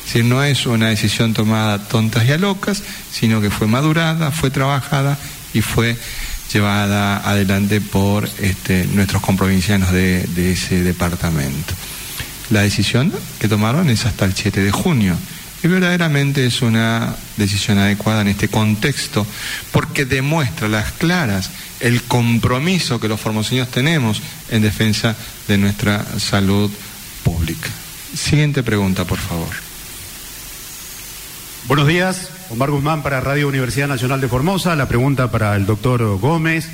decir, 0.09 0.25
no 0.25 0.43
es 0.43 0.65
una 0.65 0.89
decisión 0.89 1.35
tomada 1.35 1.87
tontas 1.87 2.27
y 2.27 2.31
a 2.31 2.37
locas, 2.39 2.81
sino 3.11 3.41
que 3.41 3.51
fue 3.51 3.67
madurada, 3.67 4.31
fue 4.31 4.49
trabajada 4.49 5.17
y 5.53 5.61
fue 5.61 5.95
llevada 6.51 7.17
adelante 7.29 7.79
por 7.79 8.27
este, 8.39 8.87
nuestros 8.93 9.21
comprovincianos 9.21 9.91
de, 9.91 10.23
de, 10.23 10.53
ese 10.53 10.83
departamento. 10.83 11.75
La 12.49 12.61
decisión 12.61 13.13
que 13.39 13.47
tomaron 13.47 13.87
es 13.91 14.07
hasta 14.07 14.25
el 14.25 14.33
7 14.33 14.63
de 14.63 14.71
junio 14.71 15.15
y 15.61 15.67
verdaderamente 15.67 16.43
es 16.43 16.63
una 16.63 17.15
decisión 17.37 17.77
adecuada 17.77 18.21
en 18.21 18.29
este 18.29 18.47
contexto 18.47 19.27
porque 19.71 20.05
demuestra 20.05 20.67
las 20.69 20.91
claras 20.93 21.51
el 21.81 22.01
compromiso 22.01 22.99
que 22.99 23.07
los 23.07 23.19
formoseños 23.19 23.69
tenemos 23.69 24.23
en 24.49 24.63
defensa 24.63 25.15
de 25.47 25.59
nuestra 25.59 26.03
salud 26.17 26.71
pública. 27.23 27.69
Siguiente 28.15 28.63
pregunta, 28.63 29.05
por 29.05 29.19
favor. 29.19 29.68
Buenos 31.69 31.87
días, 31.87 32.31
Omar 32.49 32.71
Guzmán 32.71 33.03
para 33.03 33.21
Radio 33.21 33.47
Universidad 33.47 33.87
Nacional 33.87 34.19
de 34.19 34.27
Formosa. 34.27 34.75
La 34.75 34.87
pregunta 34.87 35.29
para 35.29 35.55
el 35.55 35.67
doctor 35.67 36.17
Gómez 36.17 36.67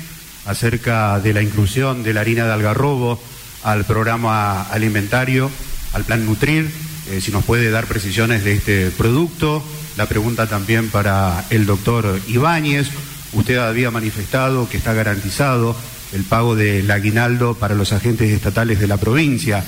acerca 0.46 1.20
de 1.20 1.34
la 1.34 1.42
inclusión 1.42 2.02
de 2.02 2.14
la 2.14 2.22
harina 2.22 2.46
de 2.46 2.54
algarrobo 2.54 3.20
al 3.62 3.84
programa 3.84 4.62
alimentario, 4.62 5.50
al 5.92 6.04
plan 6.04 6.24
Nutrir, 6.24 6.70
eh, 7.10 7.20
si 7.20 7.30
nos 7.30 7.44
puede 7.44 7.70
dar 7.70 7.84
precisiones 7.84 8.42
de 8.42 8.54
este 8.54 8.90
producto. 8.90 9.62
La 9.98 10.06
pregunta 10.06 10.46
también 10.46 10.88
para 10.88 11.44
el 11.50 11.66
doctor 11.66 12.18
Ibáñez. 12.26 12.88
Usted 13.34 13.58
había 13.58 13.90
manifestado 13.90 14.66
que 14.66 14.78
está 14.78 14.94
garantizado 14.94 15.76
el 16.14 16.24
pago 16.24 16.56
del 16.56 16.90
aguinaldo 16.90 17.52
para 17.52 17.74
los 17.74 17.92
agentes 17.92 18.30
estatales 18.30 18.80
de 18.80 18.86
la 18.86 18.96
provincia. 18.96 19.62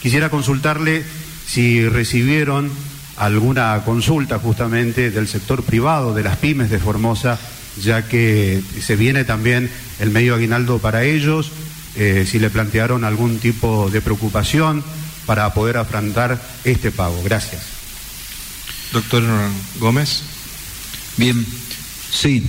Quisiera 0.00 0.30
consultarle 0.30 1.02
si 1.48 1.84
recibieron 1.88 2.70
alguna 3.18 3.82
consulta 3.84 4.38
justamente 4.38 5.10
del 5.10 5.28
sector 5.28 5.62
privado, 5.62 6.14
de 6.14 6.22
las 6.22 6.36
pymes 6.36 6.70
de 6.70 6.78
Formosa, 6.78 7.38
ya 7.80 8.06
que 8.06 8.62
se 8.80 8.96
viene 8.96 9.24
también 9.24 9.70
el 9.98 10.10
medio 10.10 10.34
aguinaldo 10.34 10.78
para 10.78 11.04
ellos, 11.04 11.50
eh, 11.96 12.26
si 12.28 12.38
le 12.38 12.50
plantearon 12.50 13.04
algún 13.04 13.38
tipo 13.38 13.90
de 13.90 14.00
preocupación 14.00 14.84
para 15.26 15.52
poder 15.52 15.76
afrontar 15.76 16.40
este 16.64 16.90
pago. 16.90 17.20
Gracias. 17.22 17.62
Doctor 18.92 19.24
Gómez. 19.78 20.22
Bien, 21.16 21.44
sí, 22.10 22.44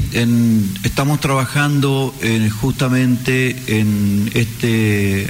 estamos 0.84 1.20
trabajando 1.20 2.14
justamente 2.62 3.56
en 3.80 4.30
este 4.34 5.28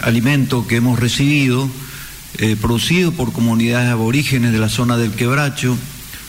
alimento 0.00 0.66
que 0.66 0.76
hemos 0.76 0.98
recibido 0.98 1.68
eh, 2.38 2.56
producido 2.60 3.12
por 3.12 3.32
comunidades 3.32 3.90
aborígenes 3.90 4.52
de 4.52 4.58
la 4.58 4.68
zona 4.68 4.96
del 4.96 5.12
Quebracho. 5.12 5.76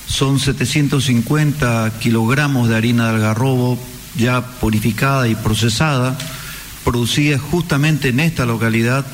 Son 0.07 0.39
750 0.39 1.93
kilogramos 1.99 2.67
de 2.67 2.75
harina 2.75 3.09
de 3.09 3.15
algarrobo 3.15 3.79
ya 4.17 4.45
purificada 4.59 5.27
y 5.27 5.35
procesada, 5.35 6.17
producida 6.83 7.37
justamente 7.37 8.09
en 8.09 8.19
esta 8.19 8.45
localidad, 8.45 9.05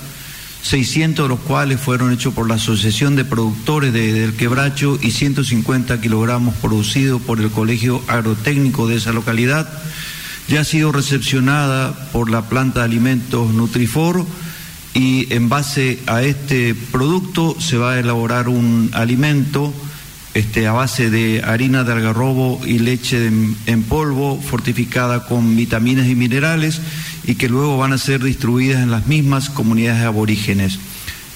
600 0.63 1.26
de 1.26 1.30
los 1.30 1.39
cuales 1.41 1.80
fueron 1.80 2.12
hechos 2.12 2.34
por 2.34 2.47
la 2.47 2.56
Asociación 2.56 3.15
de 3.15 3.26
Productores 3.26 3.93
del 3.93 4.34
Quebracho 4.34 4.97
y 5.02 5.12
150 5.12 6.02
kilogramos 6.02 6.56
producidos 6.56 7.21
por 7.21 7.39
el 7.39 7.52
Colegio 7.52 8.02
Agrotécnico 8.08 8.88
de 8.88 8.95
esa 8.95 9.13
localidad. 9.13 9.69
Ya 10.47 10.62
ha 10.62 10.63
sido 10.63 10.91
recepcionada 10.91 12.10
por 12.12 12.30
la 12.30 12.50
planta 12.50 12.80
de 12.80 12.86
alimentos 12.86 13.54
Nutrifor 13.54 14.26
y 14.93 15.32
en 15.34 15.50
base 15.50 16.00
a 16.08 16.23
este 16.23 16.76
producto 16.76 17.56
se 17.60 17.78
va 17.78 17.93
a 17.93 18.00
elaborar 18.00 18.50
un 18.50 18.89
alimento 18.93 19.73
este, 20.34 20.67
a 20.67 20.71
base 20.71 21.10
de 21.10 21.41
harina 21.43 21.84
de 21.84 21.93
algarrobo 21.93 22.62
y 22.65 22.80
leche 22.80 23.28
en 23.28 23.84
polvo 23.84 24.39
fortificada 24.39 25.26
con 25.26 25.56
vitaminas 25.56 26.08
y 26.08 26.15
minerales 26.15 26.82
y 27.26 27.36
que 27.36 27.50
luego 27.50 27.78
van 27.78 27.93
a 27.93 27.97
ser 27.97 28.23
distribuidas 28.23 28.82
en 28.82 28.91
las 28.91 29.08
mismas 29.08 29.50
comunidades 29.50 30.04
aborígenes. 30.04 30.80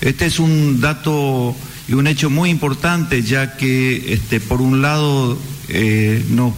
Este 0.01 0.25
es 0.25 0.39
un 0.39 0.81
dato 0.81 1.55
y 1.87 1.93
un 1.93 2.07
hecho 2.07 2.29
muy 2.29 2.49
importante 2.49 3.21
ya 3.21 3.57
que 3.57 4.13
este, 4.13 4.39
por 4.39 4.61
un 4.61 4.81
lado 4.81 5.37
eh, 5.67 6.25
nos 6.29 6.53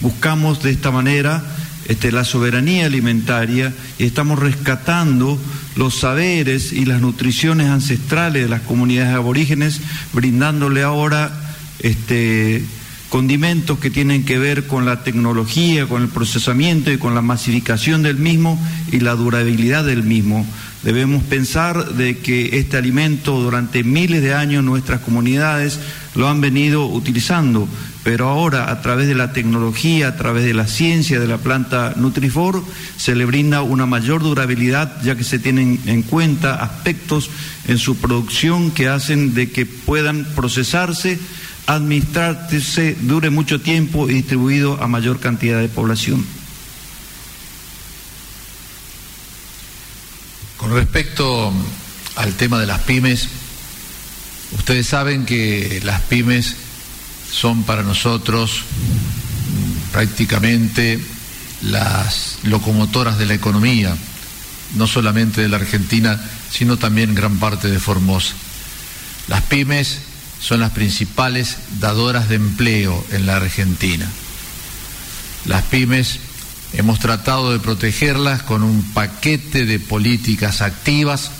buscamos 0.00 0.62
de 0.62 0.70
esta 0.70 0.90
manera 0.90 1.44
este, 1.86 2.12
la 2.12 2.24
soberanía 2.24 2.86
alimentaria 2.86 3.72
y 3.98 4.04
estamos 4.04 4.38
rescatando 4.38 5.40
los 5.76 5.96
saberes 5.96 6.72
y 6.72 6.84
las 6.84 7.00
nutriciones 7.00 7.68
ancestrales 7.68 8.42
de 8.42 8.48
las 8.48 8.62
comunidades 8.62 9.14
aborígenes, 9.14 9.80
brindándole 10.12 10.82
ahora 10.82 11.32
este, 11.80 12.64
condimentos 13.08 13.78
que 13.78 13.90
tienen 13.90 14.24
que 14.24 14.38
ver 14.38 14.66
con 14.66 14.86
la 14.86 15.02
tecnología, 15.02 15.86
con 15.86 16.02
el 16.02 16.08
procesamiento 16.08 16.92
y 16.92 16.98
con 16.98 17.14
la 17.14 17.22
masificación 17.22 18.02
del 18.02 18.16
mismo 18.16 18.58
y 18.92 19.00
la 19.00 19.14
durabilidad 19.14 19.84
del 19.84 20.04
mismo. 20.04 20.46
Debemos 20.82 21.22
pensar 21.24 21.94
de 21.94 22.18
que 22.18 22.58
este 22.58 22.78
alimento 22.78 23.38
durante 23.38 23.84
miles 23.84 24.22
de 24.22 24.32
años 24.32 24.64
nuestras 24.64 25.00
comunidades 25.00 25.78
lo 26.14 26.28
han 26.28 26.40
venido 26.40 26.86
utilizando, 26.86 27.68
pero 28.02 28.28
ahora 28.28 28.70
a 28.70 28.80
través 28.80 29.08
de 29.08 29.14
la 29.14 29.32
tecnología, 29.32 30.08
a 30.08 30.16
través 30.16 30.44
de 30.44 30.54
la 30.54 30.66
ciencia 30.66 31.20
de 31.20 31.26
la 31.26 31.38
planta 31.38 31.94
Nutrifor, 31.96 32.64
se 32.96 33.14
le 33.14 33.26
brinda 33.26 33.62
una 33.62 33.86
mayor 33.86 34.22
durabilidad 34.22 35.02
ya 35.02 35.16
que 35.16 35.24
se 35.24 35.38
tienen 35.38 35.80
en 35.86 36.02
cuenta 36.02 36.54
aspectos 36.54 37.30
en 37.68 37.78
su 37.78 37.96
producción 37.96 38.70
que 38.70 38.88
hacen 38.88 39.34
de 39.34 39.50
que 39.50 39.66
puedan 39.66 40.24
procesarse, 40.34 41.18
administrarse, 41.66 42.96
dure 43.02 43.28
mucho 43.28 43.60
tiempo 43.60 44.08
y 44.08 44.14
distribuido 44.14 44.82
a 44.82 44.88
mayor 44.88 45.20
cantidad 45.20 45.60
de 45.60 45.68
población. 45.68 46.24
Con 50.56 50.74
respecto 50.74 51.52
al 52.16 52.34
tema 52.34 52.60
de 52.60 52.66
las 52.66 52.80
pymes, 52.80 53.28
ustedes 54.52 54.86
saben 54.86 55.26
que 55.26 55.80
las 55.84 56.02
pymes 56.02 56.56
son 57.30 57.64
para 57.64 57.82
nosotros 57.82 58.62
prácticamente 59.92 61.02
las 61.62 62.38
locomotoras 62.44 63.18
de 63.18 63.26
la 63.26 63.34
economía, 63.34 63.96
no 64.74 64.86
solamente 64.86 65.42
de 65.42 65.48
la 65.48 65.56
Argentina, 65.56 66.20
sino 66.50 66.76
también 66.76 67.14
gran 67.14 67.38
parte 67.38 67.68
de 67.68 67.78
Formosa. 67.78 68.34
Las 69.28 69.42
pymes 69.42 69.98
son 70.40 70.60
las 70.60 70.70
principales 70.70 71.58
dadoras 71.78 72.28
de 72.28 72.36
empleo 72.36 73.04
en 73.10 73.26
la 73.26 73.36
Argentina. 73.36 74.08
Las 75.46 75.62
pymes 75.64 76.20
Hemos 76.72 77.00
tratado 77.00 77.52
de 77.52 77.58
protegerlas 77.58 78.42
con 78.42 78.62
un 78.62 78.82
paquete 78.92 79.66
de 79.66 79.80
políticas 79.80 80.60
activas, 80.60 81.32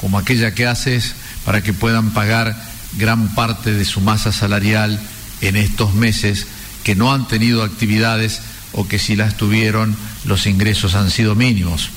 como 0.00 0.18
aquella 0.18 0.54
que 0.54 0.66
haces 0.66 1.14
para 1.44 1.62
que 1.62 1.74
puedan 1.74 2.14
pagar 2.14 2.56
gran 2.96 3.34
parte 3.34 3.72
de 3.72 3.84
su 3.84 4.00
masa 4.00 4.32
salarial 4.32 4.98
en 5.44 5.56
estos 5.56 5.94
meses 5.94 6.46
que 6.82 6.94
no 6.94 7.12
han 7.12 7.28
tenido 7.28 7.62
actividades 7.62 8.40
o 8.72 8.86
que 8.88 8.98
si 8.98 9.16
las 9.16 9.36
tuvieron 9.36 9.96
los 10.24 10.46
ingresos 10.46 10.94
han 10.94 11.10
sido 11.10 11.34
mínimos. 11.34 11.90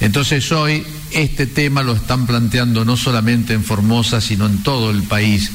Entonces 0.00 0.50
hoy 0.52 0.84
este 1.12 1.46
tema 1.46 1.82
lo 1.82 1.94
están 1.94 2.26
planteando 2.26 2.84
no 2.84 2.96
solamente 2.96 3.54
en 3.54 3.64
Formosa, 3.64 4.20
sino 4.20 4.46
en 4.46 4.62
todo 4.62 4.90
el 4.90 5.02
país, 5.02 5.50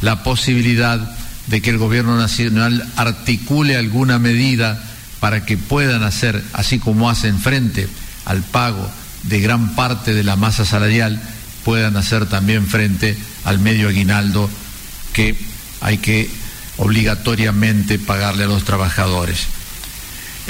la 0.00 0.22
posibilidad 0.22 1.16
de 1.46 1.60
que 1.60 1.70
el 1.70 1.78
gobierno 1.78 2.16
nacional 2.16 2.88
articule 2.96 3.76
alguna 3.76 4.18
medida 4.18 4.82
para 5.20 5.44
que 5.44 5.56
puedan 5.56 6.02
hacer, 6.02 6.42
así 6.52 6.78
como 6.78 7.10
hacen 7.10 7.38
frente 7.38 7.88
al 8.24 8.42
pago 8.42 8.88
de 9.24 9.40
gran 9.40 9.74
parte 9.74 10.14
de 10.14 10.24
la 10.24 10.36
masa 10.36 10.64
salarial, 10.64 11.20
puedan 11.64 11.96
hacer 11.96 12.26
también 12.26 12.66
frente 12.66 13.16
al 13.44 13.58
medio 13.58 13.88
aguinaldo 13.88 14.48
que 15.12 15.36
hay 15.80 15.98
que 15.98 16.28
obligatoriamente 16.78 17.98
pagarle 17.98 18.44
a 18.44 18.48
los 18.48 18.64
trabajadores. 18.64 19.46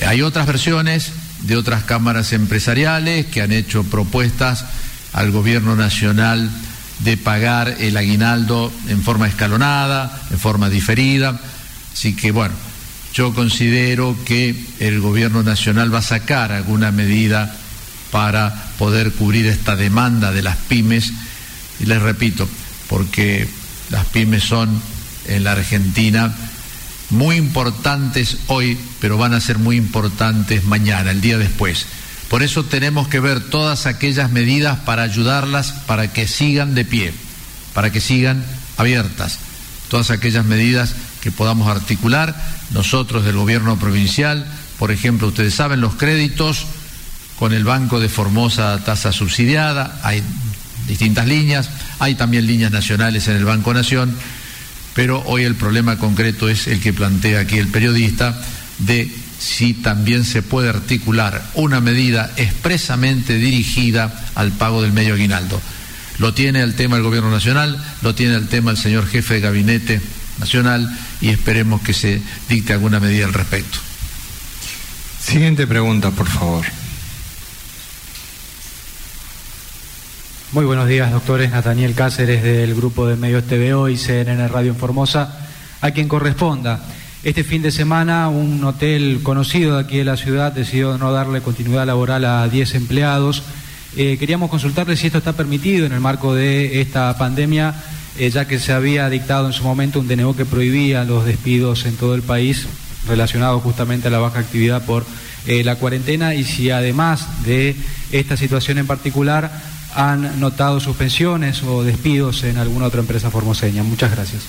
Hay 0.06 0.22
otras 0.22 0.46
versiones 0.46 1.12
de 1.42 1.56
otras 1.56 1.84
cámaras 1.84 2.32
empresariales 2.32 3.26
que 3.26 3.42
han 3.42 3.52
hecho 3.52 3.84
propuestas 3.84 4.64
al 5.12 5.30
gobierno 5.30 5.76
nacional 5.76 6.50
de 7.00 7.16
pagar 7.16 7.76
el 7.80 7.96
aguinaldo 7.96 8.72
en 8.88 9.02
forma 9.02 9.26
escalonada, 9.26 10.22
en 10.30 10.38
forma 10.38 10.70
diferida. 10.70 11.38
Así 11.92 12.14
que 12.14 12.30
bueno, 12.30 12.54
yo 13.12 13.34
considero 13.34 14.16
que 14.24 14.56
el 14.78 15.00
gobierno 15.00 15.42
nacional 15.42 15.92
va 15.92 15.98
a 15.98 16.02
sacar 16.02 16.52
alguna 16.52 16.92
medida 16.92 17.54
para 18.10 18.54
poder 18.78 19.12
cubrir 19.12 19.46
esta 19.46 19.76
demanda 19.76 20.32
de 20.32 20.42
las 20.42 20.56
pymes. 20.56 21.12
Y 21.80 21.86
les 21.86 22.00
repito, 22.00 22.48
porque 22.88 23.48
las 23.90 24.06
pymes 24.06 24.44
son 24.44 24.80
en 25.26 25.44
la 25.44 25.52
Argentina. 25.52 26.34
Muy 27.10 27.36
importantes 27.36 28.38
hoy, 28.46 28.78
pero 29.00 29.18
van 29.18 29.34
a 29.34 29.40
ser 29.40 29.58
muy 29.58 29.76
importantes 29.76 30.64
mañana, 30.64 31.10
el 31.10 31.20
día 31.20 31.38
después. 31.38 31.86
Por 32.28 32.42
eso 32.42 32.64
tenemos 32.64 33.08
que 33.08 33.20
ver 33.20 33.40
todas 33.40 33.84
aquellas 33.86 34.30
medidas 34.30 34.78
para 34.80 35.02
ayudarlas 35.02 35.72
para 35.86 36.12
que 36.12 36.26
sigan 36.26 36.74
de 36.74 36.86
pie, 36.86 37.12
para 37.74 37.92
que 37.92 38.00
sigan 38.00 38.42
abiertas. 38.78 39.38
Todas 39.88 40.10
aquellas 40.10 40.46
medidas 40.46 40.94
que 41.20 41.30
podamos 41.30 41.68
articular 41.68 42.34
nosotros 42.70 43.24
del 43.24 43.36
gobierno 43.36 43.78
provincial, 43.78 44.46
por 44.78 44.90
ejemplo, 44.90 45.28
ustedes 45.28 45.54
saben 45.54 45.82
los 45.82 45.94
créditos 45.96 46.64
con 47.38 47.52
el 47.52 47.64
Banco 47.64 48.00
de 48.00 48.08
Formosa 48.08 48.82
tasa 48.84 49.12
subsidiada, 49.12 50.00
hay 50.02 50.22
distintas 50.86 51.26
líneas, 51.26 51.68
hay 51.98 52.14
también 52.14 52.46
líneas 52.46 52.72
nacionales 52.72 53.28
en 53.28 53.36
el 53.36 53.44
Banco 53.44 53.74
Nación, 53.74 54.16
pero 54.94 55.22
hoy 55.26 55.44
el 55.44 55.54
problema 55.54 55.98
concreto 55.98 56.48
es 56.48 56.66
el 56.66 56.80
que 56.80 56.92
plantea 56.92 57.40
aquí 57.40 57.58
el 57.58 57.68
periodista 57.68 58.40
de 58.78 59.10
si 59.38 59.74
también 59.74 60.24
se 60.24 60.42
puede 60.42 60.68
articular 60.68 61.42
una 61.54 61.80
medida 61.80 62.30
expresamente 62.36 63.34
dirigida 63.36 64.12
al 64.34 64.52
pago 64.52 64.82
del 64.82 64.92
medio 64.92 65.14
aguinaldo. 65.14 65.60
Lo 66.18 66.34
tiene 66.34 66.62
el 66.62 66.74
tema 66.74 66.96
el 66.96 67.02
Gobierno 67.02 67.30
Nacional, 67.30 67.82
lo 68.02 68.14
tiene 68.14 68.36
el 68.36 68.48
tema 68.48 68.70
el 68.70 68.76
señor 68.76 69.06
jefe 69.08 69.34
de 69.34 69.40
gabinete 69.40 70.00
nacional 70.38 70.88
y 71.20 71.30
esperemos 71.30 71.80
que 71.82 71.92
se 71.92 72.20
dicte 72.48 72.72
alguna 72.72 73.00
medida 73.00 73.24
al 73.26 73.32
respecto. 73.32 73.78
Siguiente 75.20 75.66
pregunta, 75.66 76.10
por 76.10 76.28
favor. 76.28 76.81
Muy 80.52 80.66
buenos 80.66 80.86
días, 80.86 81.10
doctores. 81.10 81.50
Nataniel 81.50 81.94
Cáceres 81.94 82.42
del 82.42 82.74
grupo 82.74 83.06
de 83.06 83.16
Medios 83.16 83.44
TVO 83.44 83.88
y 83.88 83.96
CNN 83.96 84.48
Radio 84.48 84.72
en 84.72 84.76
Formosa. 84.76 85.48
A 85.80 85.92
quien 85.92 86.08
corresponda. 86.08 86.78
Este 87.24 87.42
fin 87.42 87.62
de 87.62 87.70
semana, 87.70 88.28
un 88.28 88.62
hotel 88.62 89.20
conocido 89.22 89.76
de 89.76 89.84
aquí 89.84 89.96
de 89.96 90.04
la 90.04 90.18
ciudad 90.18 90.52
decidió 90.52 90.98
no 90.98 91.10
darle 91.10 91.40
continuidad 91.40 91.86
laboral 91.86 92.26
a 92.26 92.46
10 92.48 92.74
empleados. 92.74 93.42
Eh, 93.96 94.18
queríamos 94.18 94.50
consultarle 94.50 94.94
si 94.96 95.06
esto 95.06 95.16
está 95.18 95.32
permitido 95.32 95.86
en 95.86 95.92
el 95.92 96.00
marco 96.00 96.34
de 96.34 96.82
esta 96.82 97.16
pandemia 97.16 97.74
eh, 98.18 98.28
ya 98.28 98.46
que 98.46 98.58
se 98.58 98.74
había 98.74 99.08
dictado 99.08 99.46
en 99.46 99.54
su 99.54 99.64
momento 99.64 100.00
un 100.00 100.08
DNO 100.08 100.36
que 100.36 100.44
prohibía 100.44 101.04
los 101.04 101.24
despidos 101.24 101.86
en 101.86 101.96
todo 101.96 102.14
el 102.14 102.20
país 102.20 102.66
relacionados 103.08 103.62
justamente 103.62 104.08
a 104.08 104.10
la 104.10 104.18
baja 104.18 104.40
actividad 104.40 104.84
por 104.84 105.06
eh, 105.46 105.64
la 105.64 105.76
cuarentena 105.76 106.34
y 106.34 106.44
si 106.44 106.70
además 106.70 107.42
de 107.44 107.74
esta 108.12 108.36
situación 108.36 108.76
en 108.76 108.86
particular 108.86 109.50
han 109.94 110.40
notado 110.40 110.80
suspensiones 110.80 111.62
o 111.62 111.84
despidos 111.84 112.44
en 112.44 112.58
alguna 112.58 112.86
otra 112.86 113.00
empresa 113.00 113.30
formoseña. 113.30 113.82
Muchas 113.82 114.10
gracias. 114.10 114.42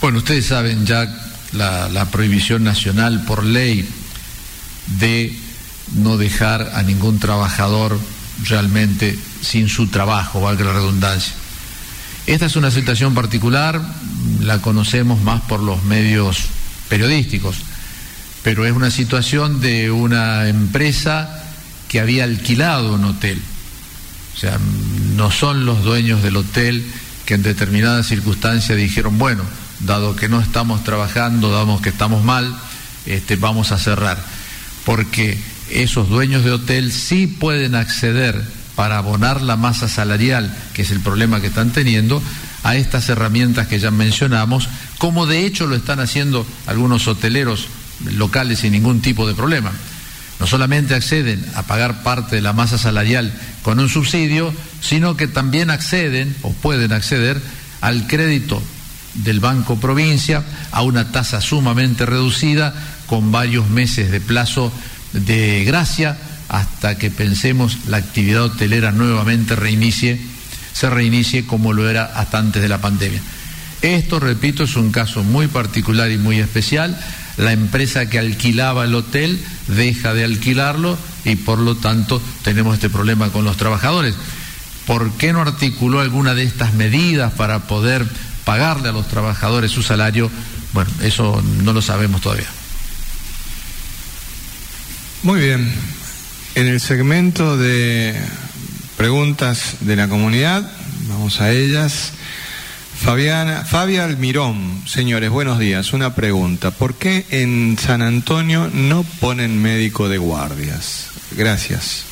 Bueno, 0.00 0.18
ustedes 0.18 0.46
saben 0.46 0.84
ya 0.84 1.08
la, 1.52 2.08
prohibición 2.10 2.64
nacional 2.64 3.24
por 3.24 3.44
ley 3.44 3.88
de 4.98 5.34
no 5.94 6.16
dejar 6.16 6.72
a 6.74 6.82
ningún 6.82 7.18
trabajador 7.18 7.98
realmente 8.44 9.18
sin 9.40 9.68
su 9.68 9.86
trabajo, 9.86 10.40
valga 10.40 10.64
la 10.64 10.72
redundancia. 10.72 11.32
Esta 12.26 12.46
es 12.46 12.56
una 12.56 12.70
situación 12.70 13.14
particular, 13.14 13.80
la 14.40 14.60
conocemos 14.60 15.20
más 15.22 15.42
por 15.42 15.60
los 15.60 15.84
medios 15.84 16.38
periodísticos, 16.88 17.56
pero 18.42 18.66
es 18.66 18.72
una 18.72 18.90
situación 18.90 19.60
de 19.60 19.90
una 19.90 20.48
empresa 20.48 21.44
que 21.88 22.00
había 22.00 22.24
alquilado 22.24 22.94
un 22.94 23.04
hotel. 23.04 23.40
O 24.34 24.38
sea, 24.38 24.58
no 25.16 25.30
son 25.30 25.64
los 25.64 25.84
dueños 25.84 26.22
del 26.22 26.36
hotel 26.36 26.84
que 27.24 27.34
en 27.34 27.42
determinadas 27.42 28.06
circunstancias 28.06 28.76
dijeron, 28.76 29.18
bueno, 29.18 29.42
dado 29.80 30.16
que 30.16 30.28
no 30.28 30.40
estamos 30.40 30.84
trabajando, 30.84 31.50
dado 31.50 31.80
que 31.80 31.88
estamos 31.90 32.24
mal, 32.24 32.54
este, 33.06 33.36
vamos 33.36 33.72
a 33.72 33.78
cerrar. 33.78 34.22
Porque 34.84 35.38
esos 35.70 36.08
dueños 36.08 36.44
de 36.44 36.52
hotel 36.52 36.92
sí 36.92 37.26
pueden 37.26 37.74
acceder 37.74 38.42
para 38.76 38.98
abonar 38.98 39.40
la 39.40 39.56
masa 39.56 39.88
salarial, 39.88 40.54
que 40.74 40.82
es 40.82 40.90
el 40.90 41.00
problema 41.00 41.40
que 41.40 41.46
están 41.46 41.70
teniendo, 41.70 42.22
a 42.64 42.76
estas 42.76 43.08
herramientas 43.08 43.68
que 43.68 43.78
ya 43.78 43.90
mencionamos, 43.90 44.68
como 44.98 45.26
de 45.26 45.44
hecho 45.46 45.66
lo 45.66 45.76
están 45.76 46.00
haciendo 46.00 46.46
algunos 46.66 47.06
hoteleros 47.06 47.68
locales 48.16 48.60
sin 48.60 48.72
ningún 48.72 49.00
tipo 49.00 49.28
de 49.28 49.34
problema. 49.34 49.70
No 50.40 50.46
solamente 50.46 50.94
acceden 50.94 51.44
a 51.54 51.62
pagar 51.62 52.02
parte 52.02 52.36
de 52.36 52.42
la 52.42 52.52
masa 52.52 52.76
salarial 52.76 53.32
con 53.62 53.78
un 53.78 53.88
subsidio, 53.88 54.52
sino 54.80 55.16
que 55.16 55.28
también 55.28 55.70
acceden 55.70 56.34
o 56.42 56.52
pueden 56.52 56.92
acceder 56.92 57.40
al 57.80 58.06
crédito 58.06 58.62
del 59.14 59.40
Banco 59.40 59.78
Provincia 59.78 60.42
a 60.72 60.82
una 60.82 61.12
tasa 61.12 61.40
sumamente 61.40 62.04
reducida 62.04 62.74
con 63.06 63.30
varios 63.30 63.68
meses 63.70 64.10
de 64.10 64.20
plazo 64.20 64.72
de 65.12 65.64
gracia 65.64 66.16
hasta 66.48 66.98
que 66.98 67.10
pensemos 67.10 67.78
la 67.86 67.98
actividad 67.98 68.44
hotelera 68.44 68.92
nuevamente 68.92 69.56
reinicie, 69.56 70.20
se 70.72 70.90
reinicie 70.90 71.46
como 71.46 71.72
lo 71.72 71.88
era 71.88 72.04
hasta 72.04 72.38
antes 72.38 72.62
de 72.62 72.68
la 72.68 72.80
pandemia. 72.80 73.20
Esto, 73.82 74.18
repito, 74.18 74.64
es 74.64 74.76
un 74.76 74.90
caso 74.90 75.22
muy 75.22 75.46
particular 75.46 76.10
y 76.10 76.18
muy 76.18 76.38
especial. 76.40 76.98
La 77.36 77.52
empresa 77.52 78.08
que 78.08 78.18
alquilaba 78.18 78.84
el 78.84 78.94
hotel 78.94 79.42
deja 79.68 80.14
de 80.14 80.24
alquilarlo 80.24 80.96
y 81.24 81.36
por 81.36 81.58
lo 81.58 81.76
tanto 81.76 82.22
tenemos 82.42 82.74
este 82.74 82.90
problema 82.90 83.30
con 83.30 83.44
los 83.44 83.56
trabajadores. 83.56 84.14
¿Por 84.86 85.12
qué 85.12 85.32
no 85.32 85.40
articuló 85.40 86.00
alguna 86.00 86.34
de 86.34 86.44
estas 86.44 86.74
medidas 86.74 87.32
para 87.32 87.60
poder 87.60 88.06
pagarle 88.44 88.90
a 88.90 88.92
los 88.92 89.08
trabajadores 89.08 89.70
su 89.70 89.82
salario? 89.82 90.30
Bueno, 90.72 90.90
eso 91.02 91.42
no 91.62 91.72
lo 91.72 91.80
sabemos 91.80 92.20
todavía. 92.20 92.48
Muy 95.22 95.40
bien. 95.40 95.72
En 96.54 96.68
el 96.68 96.80
segmento 96.80 97.56
de 97.56 98.14
preguntas 98.96 99.76
de 99.80 99.96
la 99.96 100.08
comunidad, 100.08 100.70
vamos 101.08 101.40
a 101.40 101.50
ellas. 101.50 102.12
Fabiana, 103.04 103.66
Fabia 103.66 104.02
Almirón, 104.02 104.82
señores, 104.86 105.28
buenos 105.28 105.58
días. 105.58 105.92
Una 105.92 106.14
pregunta. 106.14 106.70
¿Por 106.70 106.94
qué 106.94 107.26
en 107.28 107.76
San 107.78 108.00
Antonio 108.00 108.70
no 108.72 109.02
ponen 109.20 109.60
médico 109.60 110.08
de 110.08 110.16
guardias? 110.16 111.08
Gracias. 111.36 112.06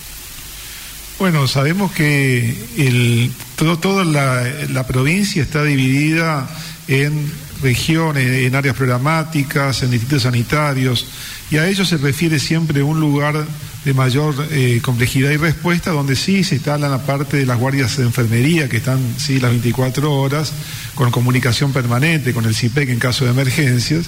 Bueno, 1.19 1.49
sabemos 1.49 1.93
que 1.93 2.55
el, 2.77 3.33
todo, 3.57 3.79
toda 3.79 4.05
la, 4.05 4.45
la 4.69 4.87
provincia 4.87 5.43
está 5.43 5.65
dividida 5.65 6.47
en 6.89 7.33
regiones, 7.63 8.47
en 8.47 8.55
áreas 8.55 8.77
programáticas, 8.77 9.83
en 9.83 9.91
distritos 9.91 10.23
sanitarios, 10.23 11.07
y 11.51 11.57
a 11.57 11.69
ello 11.69 11.85
se 11.85 11.97
refiere 11.97 12.39
siempre 12.39 12.83
un 12.83 13.01
lugar 13.01 13.47
de 13.85 13.95
mayor 13.95 14.35
eh, 14.51 14.81
complejidad 14.83 15.31
y 15.31 15.37
respuesta, 15.37 15.91
donde 15.91 16.17
sí 16.17 16.45
se 16.45 16.57
instalan 16.57 16.93
aparte 16.93 17.37
de 17.37 17.47
las 17.47 17.59
guardias 17.59 17.97
de 17.97 18.05
enfermería, 18.05 18.69
que 18.69 18.79
están 18.79 19.01
sí 19.19 19.41
las 19.41 19.51
24 19.51 20.13
horas, 20.13 20.53
con 20.95 21.11
comunicación 21.11 21.73
permanente 21.73 22.33
con 22.33 22.45
el 22.45 22.55
CIPEC 22.55 22.91
en 22.91 22.99
caso 22.99 23.25
de 23.25 23.33
emergencias, 23.33 24.07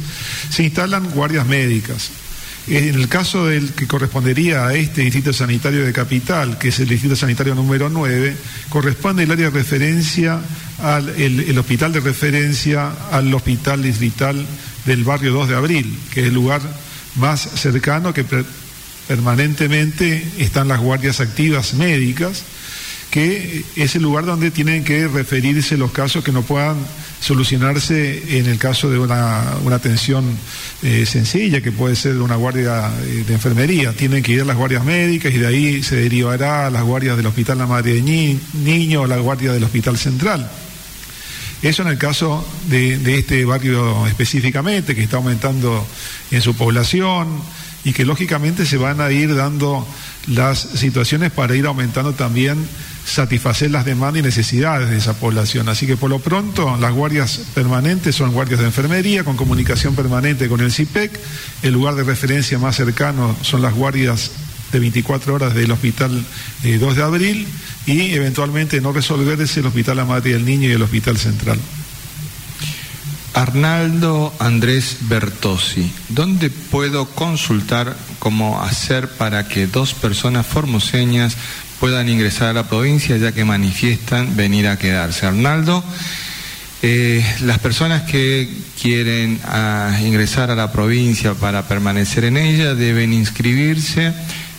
se 0.51 0.63
instalan 0.63 1.11
guardias 1.11 1.47
médicas. 1.47 2.11
En 2.67 2.95
el 2.95 3.09
caso 3.09 3.47
del 3.47 3.73
que 3.73 3.87
correspondería 3.87 4.67
a 4.67 4.75
este 4.75 5.03
distrito 5.03 5.35
sanitario 5.35 5.85
de 5.85 5.93
capital, 5.93 6.57
que 6.57 6.69
es 6.69 6.81
el 6.81 6.89
distrito 6.89 7.15
sanitario 7.15 7.55
número 7.55 7.91
9, 7.91 8.35
corresponde 8.71 9.25
el 9.25 9.31
área 9.31 9.51
de 9.51 9.59
referencia 9.59 10.41
al 10.79 11.11
el, 11.11 11.59
hospital 11.59 11.93
de 11.93 12.01
referencia 12.01 12.91
al 13.11 13.33
hospital 13.35 13.83
distrital 13.83 14.47
del 14.87 15.05
barrio 15.05 15.33
2 15.33 15.49
de 15.51 15.57
abril, 15.57 15.99
que 16.13 16.21
es 16.21 16.27
el 16.29 16.35
lugar 16.35 16.63
más 17.17 17.43
cercano 17.43 18.15
que 18.15 18.25
permanentemente 19.09 20.27
están 20.39 20.69
las 20.69 20.81
guardias 20.81 21.21
activas 21.21 21.75
médicas, 21.75 22.45
que 23.15 23.65
es 23.77 23.95
el 23.95 24.03
lugar 24.03 24.27
donde 24.27 24.51
tienen 24.51 24.83
que 24.83 25.07
referirse 25.07 25.77
los 25.77 25.93
casos 25.93 26.25
que 26.25 26.33
no 26.33 26.43
puedan 26.43 26.75
solucionarse 27.21 28.39
en 28.41 28.47
el 28.47 28.59
caso 28.59 28.91
de 28.91 28.99
una, 28.99 29.53
atención 29.73 30.37
eh, 30.83 31.07
sencilla, 31.07 31.61
que 31.61 31.71
puede 31.71 31.95
ser 31.95 32.17
una 32.17 32.35
guardia 32.35 32.91
eh, 33.05 33.23
de 33.25 33.35
enfermería. 33.35 33.93
Tienen 33.93 34.21
que 34.21 34.33
ir 34.33 34.41
a 34.41 34.45
las 34.45 34.57
guardias 34.57 34.85
médicas 34.85 35.33
y 35.33 35.39
de 35.39 35.47
ahí 35.47 35.83
se 35.85 35.95
derivará 35.95 36.67
a 36.67 36.71
las 36.71 36.83
guardias 36.83 37.17
del 37.17 37.27
Hospital 37.27 37.59
La 37.59 37.69
Madre 37.69 37.95
de 37.95 38.03
Niño 38.03 39.03
o 39.03 39.07
la 39.07 39.19
guardia 39.19 39.53
del 39.53 39.63
Hospital 39.63 39.97
Central. 39.97 40.51
Eso 41.63 41.83
en 41.83 41.89
el 41.91 41.99
caso 41.99 42.45
de 42.69 43.17
este 43.17 43.45
barrio 43.45 44.09
específicamente, 44.09 44.97
que 44.97 45.05
está 45.05 45.19
aumentando 45.19 45.87
en 46.33 46.43
su 46.43 46.57
población 46.57 47.29
y 47.85 47.93
que 47.93 48.05
lógicamente 48.05 48.67
se 48.67 48.79
van 48.79 49.01
a 49.01 49.11
ir 49.11 49.35
dando 49.35 49.87
las 50.27 50.59
situaciones 50.59 51.31
para 51.31 51.55
ir 51.55 51.67
aumentando 51.67 52.15
también, 52.15 52.67
satisfacer 53.05 53.71
las 53.71 53.85
demandas 53.85 54.21
y 54.21 54.23
necesidades 54.23 54.89
de 54.89 54.97
esa 54.97 55.15
población. 55.15 55.69
Así 55.69 55.87
que 55.87 55.97
por 55.97 56.09
lo 56.09 56.19
pronto 56.19 56.77
las 56.79 56.93
guardias 56.93 57.43
permanentes 57.55 58.17
son 58.17 58.33
guardias 58.33 58.61
de 58.61 58.67
enfermería 58.67 59.25
con 59.25 59.37
comunicación 59.37 59.95
permanente 59.95 60.49
con 60.49 60.61
el 60.61 60.73
CIPEC. 60.73 61.21
El 61.63 61.75
lugar 61.75 61.95
de 61.95 62.05
referencia 62.05 62.59
más 62.59 62.77
cercano 62.77 63.37
son 63.43 63.61
las 63.61 63.75
guardias 63.75 64.31
de 64.73 64.81
24 64.81 65.35
horas 65.35 65.55
del 65.55 65.71
Hospital 65.71 66.11
2 66.11 66.25
eh, 66.65 66.79
de 66.79 67.03
Abril 67.03 67.47
y 67.87 68.15
eventualmente 68.15 68.81
no 68.81 68.93
resolverse 68.93 69.61
el 69.61 69.67
Hospital 69.67 69.99
La 69.99 70.05
Madre 70.05 70.33
del 70.33 70.45
Niño 70.45 70.69
y 70.69 70.73
el 70.73 70.83
Hospital 70.83 71.19
Central. 71.19 71.59
Arnaldo 73.35 74.33
Andrés 74.39 74.99
Bertosi, 75.03 75.93
¿dónde 76.09 76.51
puedo 76.51 77.07
consultar 77.07 77.97
cómo 78.21 78.63
hacer 78.63 79.09
para 79.09 79.49
que 79.49 79.67
dos 79.67 79.93
personas 79.93 80.47
formoseñas 80.47 81.37
puedan 81.81 82.09
ingresar 82.09 82.49
a 82.49 82.53
la 82.53 82.69
provincia 82.69 83.17
ya 83.17 83.33
que 83.33 83.45
manifiestan 83.45 84.37
venir 84.37 84.69
a 84.69 84.79
quedarse? 84.79 85.27
Arnaldo, 85.27 85.83
eh, 86.83 87.25
las 87.41 87.59
personas 87.59 88.03
que 88.03 88.49
quieren 88.81 89.41
ah, 89.45 89.99
ingresar 90.01 90.53
a 90.53 90.55
la 90.55 90.71
provincia 90.71 91.35
para 91.35 91.67
permanecer 91.67 92.25
en 92.25 92.37
ella 92.37 92.75
deben 92.75 93.13
inscribirse 93.13 94.15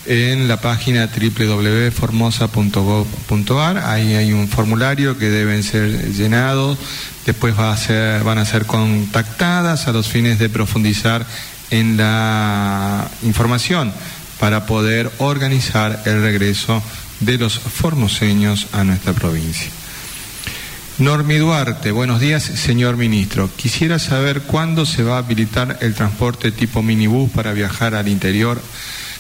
en 0.05 0.47
la 0.47 0.61
página 0.61 1.07
www.formosa.gov.ar. 1.07 3.77
Ahí 3.79 4.13
hay 4.13 4.31
un 4.33 4.47
formulario 4.47 5.17
que 5.17 5.29
deben 5.29 5.63
ser 5.63 6.13
llenados, 6.13 6.77
después 7.25 7.57
va 7.57 7.71
a 7.71 7.77
ser, 7.77 8.23
van 8.23 8.37
a 8.37 8.45
ser 8.45 8.65
contactadas 8.65 9.87
a 9.87 9.91
los 9.91 10.07
fines 10.07 10.39
de 10.39 10.49
profundizar 10.49 11.25
en 11.71 11.97
la 11.97 13.09
información 13.23 13.91
para 14.39 14.65
poder 14.65 15.11
organizar 15.17 16.03
el 16.05 16.21
regreso 16.21 16.81
de 17.19 17.37
los 17.37 17.57
formoseños 17.57 18.67
a 18.73 18.83
nuestra 18.83 19.13
provincia. 19.13 19.69
Normi 20.97 21.35
Duarte, 21.35 21.91
buenos 21.91 22.21
días, 22.21 22.43
señor 22.43 22.95
ministro. 22.95 23.49
Quisiera 23.57 23.99
saber 23.99 24.43
cuándo 24.43 24.85
se 24.85 25.03
va 25.03 25.15
a 25.15 25.19
habilitar 25.19 25.79
el 25.81 25.93
transporte 25.93 26.53
tipo 26.53 26.81
minibús 26.81 27.29
para 27.31 27.51
viajar 27.51 27.95
al 27.95 28.07
interior 28.07 28.61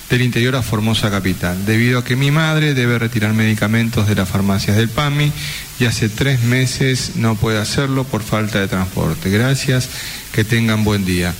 del 0.09 0.21
interior 0.21 0.55
a 0.55 0.61
Formosa 0.61 1.09
Capital, 1.09 1.65
debido 1.65 1.99
a 1.99 2.03
que 2.03 2.15
mi 2.15 2.31
madre 2.31 2.73
debe 2.73 2.99
retirar 2.99 3.33
medicamentos 3.33 4.07
de 4.07 4.15
las 4.15 4.29
farmacias 4.29 4.77
del 4.77 4.89
PAMI 4.89 5.31
y 5.79 5.85
hace 5.85 6.09
tres 6.09 6.43
meses 6.43 7.13
no 7.15 7.35
puede 7.35 7.59
hacerlo 7.59 8.03
por 8.03 8.21
falta 8.21 8.59
de 8.59 8.67
transporte. 8.67 9.29
Gracias, 9.29 9.89
que 10.31 10.43
tengan 10.43 10.83
buen 10.83 11.05
día. 11.05 11.33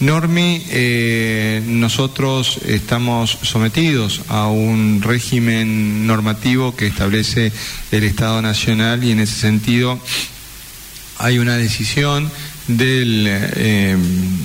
Normi, 0.00 0.64
eh, 0.70 1.60
nosotros 1.66 2.60
estamos 2.64 3.36
sometidos 3.42 4.22
a 4.28 4.46
un 4.46 5.02
régimen 5.02 6.06
normativo 6.06 6.76
que 6.76 6.86
establece 6.86 7.52
el 7.90 8.04
Estado 8.04 8.40
Nacional 8.40 9.02
y 9.02 9.10
en 9.10 9.18
ese 9.18 9.34
sentido 9.34 9.98
hay 11.18 11.40
una 11.40 11.56
decisión 11.56 12.30
del, 12.68 13.26
eh, 13.28 13.96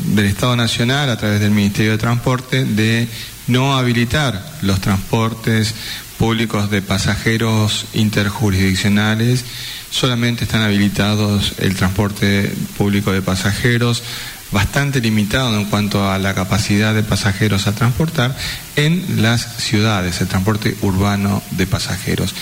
del 0.07 0.25
Estado 0.25 0.55
Nacional 0.55 1.11
a 1.11 1.17
través 1.17 1.39
del 1.39 1.51
Ministerio 1.51 1.91
de 1.91 1.97
Transporte 1.99 2.65
de 2.65 3.07
no 3.47 3.77
habilitar 3.77 4.43
los 4.61 4.79
transportes 4.81 5.75
públicos 6.17 6.69
de 6.69 6.81
pasajeros 6.81 7.85
interjurisdiccionales, 7.93 9.43
solamente 9.89 10.45
están 10.45 10.61
habilitados 10.61 11.53
el 11.59 11.75
transporte 11.75 12.53
público 12.77 13.11
de 13.11 13.21
pasajeros, 13.21 14.03
bastante 14.51 15.01
limitado 15.01 15.59
en 15.59 15.65
cuanto 15.65 16.09
a 16.09 16.17
la 16.19 16.33
capacidad 16.33 16.93
de 16.93 17.03
pasajeros 17.03 17.67
a 17.67 17.73
transportar 17.73 18.35
en 18.75 19.21
las 19.21 19.41
ciudades, 19.57 20.21
el 20.21 20.27
transporte 20.27 20.77
urbano 20.81 21.41
de 21.51 21.67
pasajeros. 21.67 22.33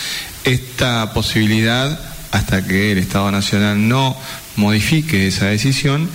Esta 0.44 1.14
posibilidad, 1.14 2.00
hasta 2.32 2.66
que 2.66 2.92
el 2.92 2.98
Estado 2.98 3.32
Nacional 3.32 3.88
no 3.88 4.18
modifique 4.58 5.28
esa 5.28 5.46
decisión, 5.46 6.10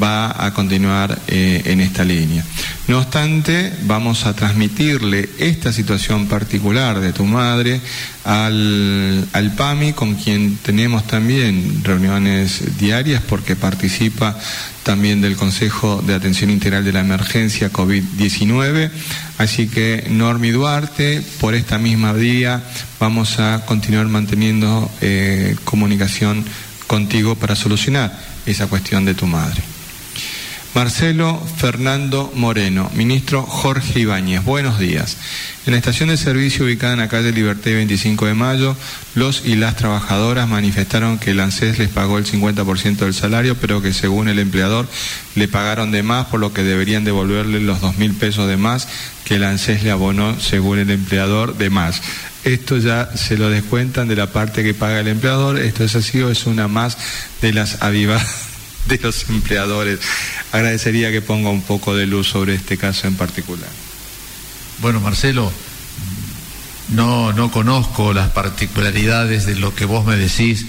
va 0.00 0.44
a 0.44 0.52
continuar 0.52 1.18
eh, 1.26 1.62
en 1.66 1.80
esta 1.80 2.04
línea. 2.04 2.44
No 2.88 2.98
obstante, 2.98 3.72
vamos 3.82 4.26
a 4.26 4.34
transmitirle 4.34 5.28
esta 5.38 5.72
situación 5.72 6.26
particular 6.26 7.00
de 7.00 7.12
tu 7.12 7.24
madre 7.24 7.80
al, 8.24 9.26
al, 9.32 9.54
PAMI, 9.54 9.92
con 9.92 10.14
quien 10.14 10.56
tenemos 10.58 11.06
también 11.06 11.82
reuniones 11.82 12.78
diarias 12.78 13.22
porque 13.28 13.56
participa 13.56 14.36
también 14.82 15.20
del 15.20 15.36
Consejo 15.36 16.02
de 16.06 16.14
Atención 16.14 16.50
Integral 16.50 16.84
de 16.84 16.92
la 16.92 17.00
Emergencia 17.00 17.72
COVID-19. 17.72 18.90
Así 19.38 19.66
que 19.66 20.06
Normi 20.08 20.50
Duarte, 20.50 21.22
por 21.40 21.54
esta 21.54 21.78
misma 21.78 22.14
día, 22.14 22.62
vamos 23.00 23.40
a 23.40 23.64
continuar 23.66 24.06
manteniendo 24.06 24.88
eh, 25.00 25.56
comunicación 25.64 26.44
contigo 26.86 27.34
para 27.34 27.56
solucionar 27.56 28.16
esa 28.46 28.68
cuestión 28.68 29.04
de 29.04 29.14
tu 29.14 29.26
madre. 29.26 29.75
Marcelo 30.76 31.42
Fernando 31.56 32.30
Moreno, 32.34 32.90
ministro 32.94 33.42
Jorge 33.44 34.00
Ibáñez, 34.00 34.44
buenos 34.44 34.78
días. 34.78 35.16
En 35.64 35.72
la 35.72 35.78
estación 35.78 36.10
de 36.10 36.18
servicio 36.18 36.66
ubicada 36.66 36.92
en 36.92 36.98
la 36.98 37.08
calle 37.08 37.32
Libertad 37.32 37.70
25 37.70 38.26
de 38.26 38.34
Mayo, 38.34 38.76
los 39.14 39.46
y 39.46 39.56
las 39.56 39.76
trabajadoras 39.76 40.46
manifestaron 40.50 41.18
que 41.18 41.30
el 41.30 41.40
ANSES 41.40 41.78
les 41.78 41.88
pagó 41.88 42.18
el 42.18 42.26
50% 42.26 42.96
del 42.98 43.14
salario, 43.14 43.56
pero 43.56 43.80
que 43.80 43.94
según 43.94 44.28
el 44.28 44.38
empleador 44.38 44.86
le 45.34 45.48
pagaron 45.48 45.92
de 45.92 46.02
más, 46.02 46.26
por 46.26 46.40
lo 46.40 46.52
que 46.52 46.62
deberían 46.62 47.04
devolverle 47.04 47.60
los 47.60 47.80
dos 47.80 47.96
mil 47.96 48.12
pesos 48.12 48.46
de 48.46 48.58
más 48.58 48.86
que 49.24 49.36
el 49.36 49.44
ANSES 49.44 49.82
le 49.82 49.92
abonó 49.92 50.38
según 50.38 50.78
el 50.78 50.90
empleador 50.90 51.56
de 51.56 51.70
más. 51.70 52.02
Esto 52.44 52.76
ya 52.76 53.16
se 53.16 53.38
lo 53.38 53.48
descuentan 53.48 54.08
de 54.08 54.16
la 54.16 54.26
parte 54.26 54.62
que 54.62 54.74
paga 54.74 55.00
el 55.00 55.08
empleador, 55.08 55.58
esto 55.58 55.84
es 55.84 55.96
así 55.96 56.20
o 56.20 56.30
es 56.30 56.44
una 56.44 56.68
más 56.68 56.98
de 57.40 57.54
las 57.54 57.82
avivadas 57.82 58.45
de 58.88 58.98
los 59.02 59.28
empleadores. 59.28 60.00
Agradecería 60.52 61.10
que 61.10 61.22
ponga 61.22 61.50
un 61.50 61.62
poco 61.62 61.94
de 61.94 62.06
luz 62.06 62.28
sobre 62.28 62.54
este 62.54 62.76
caso 62.76 63.06
en 63.06 63.16
particular. 63.16 63.68
Bueno, 64.78 65.00
Marcelo, 65.00 65.50
no, 66.90 67.32
no 67.32 67.50
conozco 67.50 68.12
las 68.12 68.30
particularidades 68.30 69.46
de 69.46 69.56
lo 69.56 69.74
que 69.74 69.84
vos 69.84 70.06
me 70.06 70.16
decís, 70.16 70.66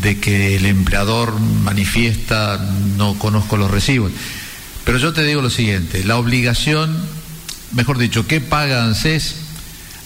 de 0.00 0.18
que 0.18 0.56
el 0.56 0.66
empleador 0.66 1.38
manifiesta, 1.38 2.58
no 2.96 3.18
conozco 3.18 3.56
los 3.56 3.70
recibos. 3.70 4.12
Pero 4.84 4.98
yo 4.98 5.12
te 5.12 5.24
digo 5.24 5.42
lo 5.42 5.50
siguiente, 5.50 6.04
la 6.04 6.16
obligación, 6.16 6.96
mejor 7.72 7.98
dicho, 7.98 8.26
¿qué 8.26 8.40
paga 8.40 8.84
ANSES? 8.84 9.36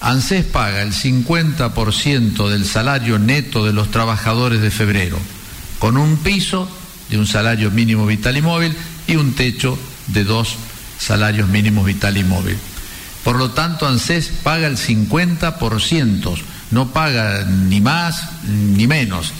ANSES 0.00 0.44
paga 0.46 0.82
el 0.82 0.92
50% 0.92 2.48
del 2.48 2.64
salario 2.64 3.18
neto 3.18 3.64
de 3.64 3.72
los 3.72 3.90
trabajadores 3.90 4.60
de 4.60 4.70
febrero, 4.70 5.18
con 5.78 5.96
un 5.96 6.16
piso 6.18 6.68
de 7.10 7.18
un 7.18 7.26
salario 7.26 7.70
mínimo 7.70 8.06
vital 8.06 8.36
y 8.36 8.42
móvil 8.42 8.74
y 9.06 9.16
un 9.16 9.32
techo 9.32 9.78
de 10.08 10.24
dos 10.24 10.56
salarios 10.98 11.48
mínimos 11.48 11.86
vital 11.86 12.16
y 12.16 12.24
móvil. 12.24 12.58
Por 13.24 13.36
lo 13.36 13.50
tanto, 13.50 13.86
ANSES 13.86 14.30
paga 14.42 14.66
el 14.66 14.76
50%, 14.76 16.38
no 16.70 16.88
paga 16.92 17.44
ni 17.44 17.80
más 17.80 18.22
ni 18.46 18.86
menos. 18.86 19.32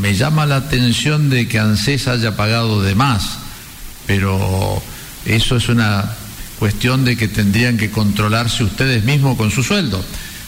Me 0.00 0.14
llama 0.14 0.46
la 0.46 0.56
atención 0.56 1.30
de 1.30 1.48
que 1.48 1.58
ANSES 1.58 2.08
haya 2.08 2.36
pagado 2.36 2.82
de 2.82 2.94
más, 2.94 3.38
pero 4.06 4.82
eso 5.24 5.56
es 5.56 5.68
una 5.68 6.04
cuestión 6.58 7.04
de 7.04 7.16
que 7.16 7.28
tendrían 7.28 7.76
que 7.76 7.90
controlarse 7.90 8.64
ustedes 8.64 9.04
mismos 9.04 9.36
con 9.36 9.50
su 9.50 9.62
sueldo. 9.62 10.02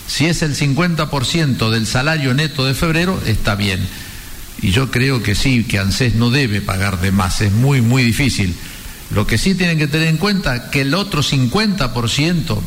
Si 0.06 0.24
es 0.24 0.40
el 0.42 0.56
50% 0.56 1.70
del 1.70 1.86
salario 1.86 2.32
neto 2.32 2.64
de 2.64 2.74
febrero, 2.74 3.20
está 3.26 3.54
bien 3.54 3.86
y 4.60 4.70
yo 4.70 4.90
creo 4.90 5.22
que 5.22 5.34
sí, 5.34 5.64
que 5.64 5.78
ANSES 5.78 6.14
no 6.14 6.30
debe 6.30 6.60
pagar 6.60 7.00
de 7.00 7.12
más, 7.12 7.40
es 7.40 7.52
muy, 7.52 7.80
muy 7.80 8.02
difícil. 8.02 8.54
Lo 9.10 9.26
que 9.26 9.38
sí 9.38 9.54
tienen 9.54 9.78
que 9.78 9.86
tener 9.86 10.08
en 10.08 10.16
cuenta 10.16 10.70
que 10.70 10.82
el 10.82 10.94
otro 10.94 11.22
50% 11.22 12.58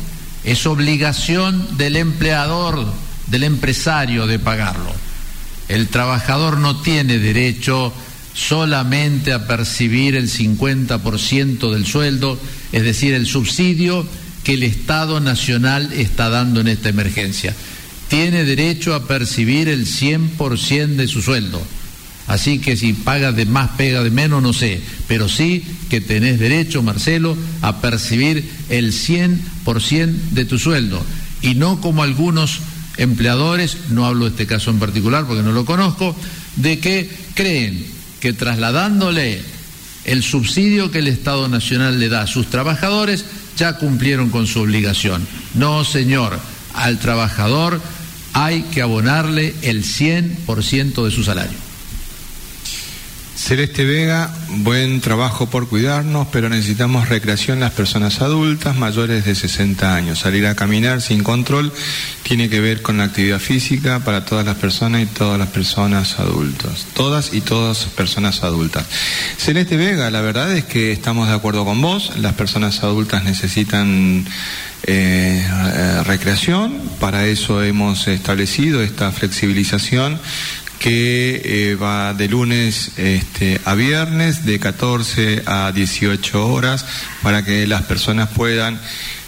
es 0.44 0.66
obligación 0.66 1.76
del 1.76 1.96
empleador, 1.96 2.84
del 3.28 3.44
empresario 3.44 4.26
de 4.26 4.38
pagarlo. 4.38 4.92
El 5.68 5.88
trabajador 5.88 6.58
no 6.58 6.80
tiene 6.80 7.18
derecho 7.18 7.92
solamente 8.34 9.32
a 9.32 9.46
percibir 9.46 10.16
el 10.16 10.28
50% 10.28 11.72
del 11.72 11.86
sueldo, 11.86 12.38
es 12.72 12.82
decir, 12.82 13.14
el 13.14 13.26
subsidio 13.26 14.06
que 14.42 14.54
el 14.54 14.62
Estado 14.62 15.20
Nacional 15.20 15.92
está 15.92 16.30
dando 16.30 16.60
en 16.60 16.68
esta 16.68 16.88
emergencia. 16.88 17.54
Tiene 18.08 18.44
derecho 18.44 18.94
a 18.94 19.06
percibir 19.06 19.68
el 19.68 19.86
100% 19.86 20.96
de 20.96 21.06
su 21.06 21.22
sueldo. 21.22 21.62
Así 22.32 22.60
que 22.60 22.78
si 22.78 22.94
pagas 22.94 23.36
de 23.36 23.44
más, 23.44 23.72
pega 23.76 24.02
de 24.02 24.10
menos, 24.10 24.42
no 24.42 24.54
sé. 24.54 24.80
Pero 25.06 25.28
sí 25.28 25.62
que 25.90 26.00
tenés 26.00 26.40
derecho, 26.40 26.82
Marcelo, 26.82 27.36
a 27.60 27.82
percibir 27.82 28.50
el 28.70 28.94
100% 28.94 30.30
de 30.30 30.46
tu 30.46 30.58
sueldo. 30.58 31.04
Y 31.42 31.56
no 31.56 31.82
como 31.82 32.02
algunos 32.02 32.60
empleadores, 32.96 33.76
no 33.90 34.06
hablo 34.06 34.24
de 34.24 34.30
este 34.30 34.46
caso 34.46 34.70
en 34.70 34.78
particular 34.78 35.26
porque 35.26 35.42
no 35.42 35.52
lo 35.52 35.66
conozco, 35.66 36.16
de 36.56 36.78
que 36.78 37.10
creen 37.34 37.84
que 38.18 38.32
trasladándole 38.32 39.42
el 40.06 40.22
subsidio 40.22 40.90
que 40.90 41.00
el 41.00 41.08
Estado 41.08 41.48
Nacional 41.48 42.00
le 42.00 42.08
da 42.08 42.22
a 42.22 42.26
sus 42.26 42.46
trabajadores, 42.48 43.26
ya 43.58 43.76
cumplieron 43.76 44.30
con 44.30 44.46
su 44.46 44.60
obligación. 44.60 45.28
No, 45.52 45.84
señor, 45.84 46.40
al 46.72 46.98
trabajador 46.98 47.78
hay 48.32 48.62
que 48.62 48.80
abonarle 48.80 49.54
el 49.60 49.84
100% 49.84 51.04
de 51.04 51.10
su 51.10 51.24
salario. 51.24 51.71
Celeste 53.34 53.84
Vega, 53.84 54.30
buen 54.58 55.00
trabajo 55.00 55.48
por 55.48 55.66
cuidarnos, 55.66 56.28
pero 56.30 56.50
necesitamos 56.50 57.08
recreación 57.08 57.60
las 57.60 57.72
personas 57.72 58.20
adultas 58.20 58.76
mayores 58.76 59.24
de 59.24 59.34
60 59.34 59.94
años. 59.94 60.18
Salir 60.20 60.46
a 60.46 60.54
caminar 60.54 61.00
sin 61.00 61.22
control 61.24 61.72
tiene 62.22 62.50
que 62.50 62.60
ver 62.60 62.82
con 62.82 62.98
la 62.98 63.04
actividad 63.04 63.38
física 63.38 64.00
para 64.00 64.26
todas 64.26 64.44
las 64.44 64.56
personas 64.56 65.02
y 65.02 65.06
todas 65.06 65.38
las 65.38 65.48
personas 65.48 66.18
adultas. 66.18 66.86
Todas 66.94 67.32
y 67.32 67.40
todas 67.40 67.86
personas 67.86 68.42
adultas. 68.42 68.86
Celeste 69.38 69.76
Vega, 69.76 70.10
la 70.10 70.20
verdad 70.20 70.54
es 70.54 70.64
que 70.64 70.92
estamos 70.92 71.28
de 71.28 71.34
acuerdo 71.34 71.64
con 71.64 71.80
vos. 71.80 72.12
Las 72.18 72.34
personas 72.34 72.82
adultas 72.82 73.24
necesitan 73.24 74.26
eh, 74.84 75.46
eh, 75.48 76.02
recreación. 76.04 76.80
Para 77.00 77.26
eso 77.26 77.62
hemos 77.62 78.08
establecido 78.08 78.82
esta 78.82 79.10
flexibilización 79.10 80.18
que 80.82 81.40
eh, 81.44 81.74
va 81.76 82.12
de 82.12 82.26
lunes 82.26 82.90
este, 82.96 83.60
a 83.64 83.74
viernes, 83.74 84.44
de 84.44 84.58
14 84.58 85.44
a 85.46 85.70
18 85.70 86.48
horas, 86.48 86.84
para 87.22 87.44
que 87.44 87.68
las 87.68 87.82
personas 87.82 88.30
puedan 88.30 88.80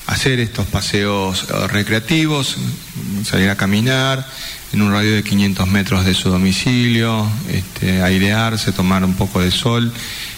hacer 0.08 0.40
estos 0.40 0.66
paseos 0.66 1.46
eh, 1.48 1.68
recreativos, 1.68 2.56
salir 3.24 3.50
a 3.50 3.56
caminar 3.56 4.26
en 4.72 4.82
un 4.82 4.90
radio 4.90 5.14
de 5.14 5.22
500 5.22 5.68
metros 5.68 6.04
de 6.04 6.14
su 6.14 6.28
domicilio, 6.28 7.24
este, 7.48 8.02
airearse, 8.02 8.72
tomar 8.72 9.04
un 9.04 9.14
poco 9.14 9.40
de 9.40 9.52
sol. 9.52 9.92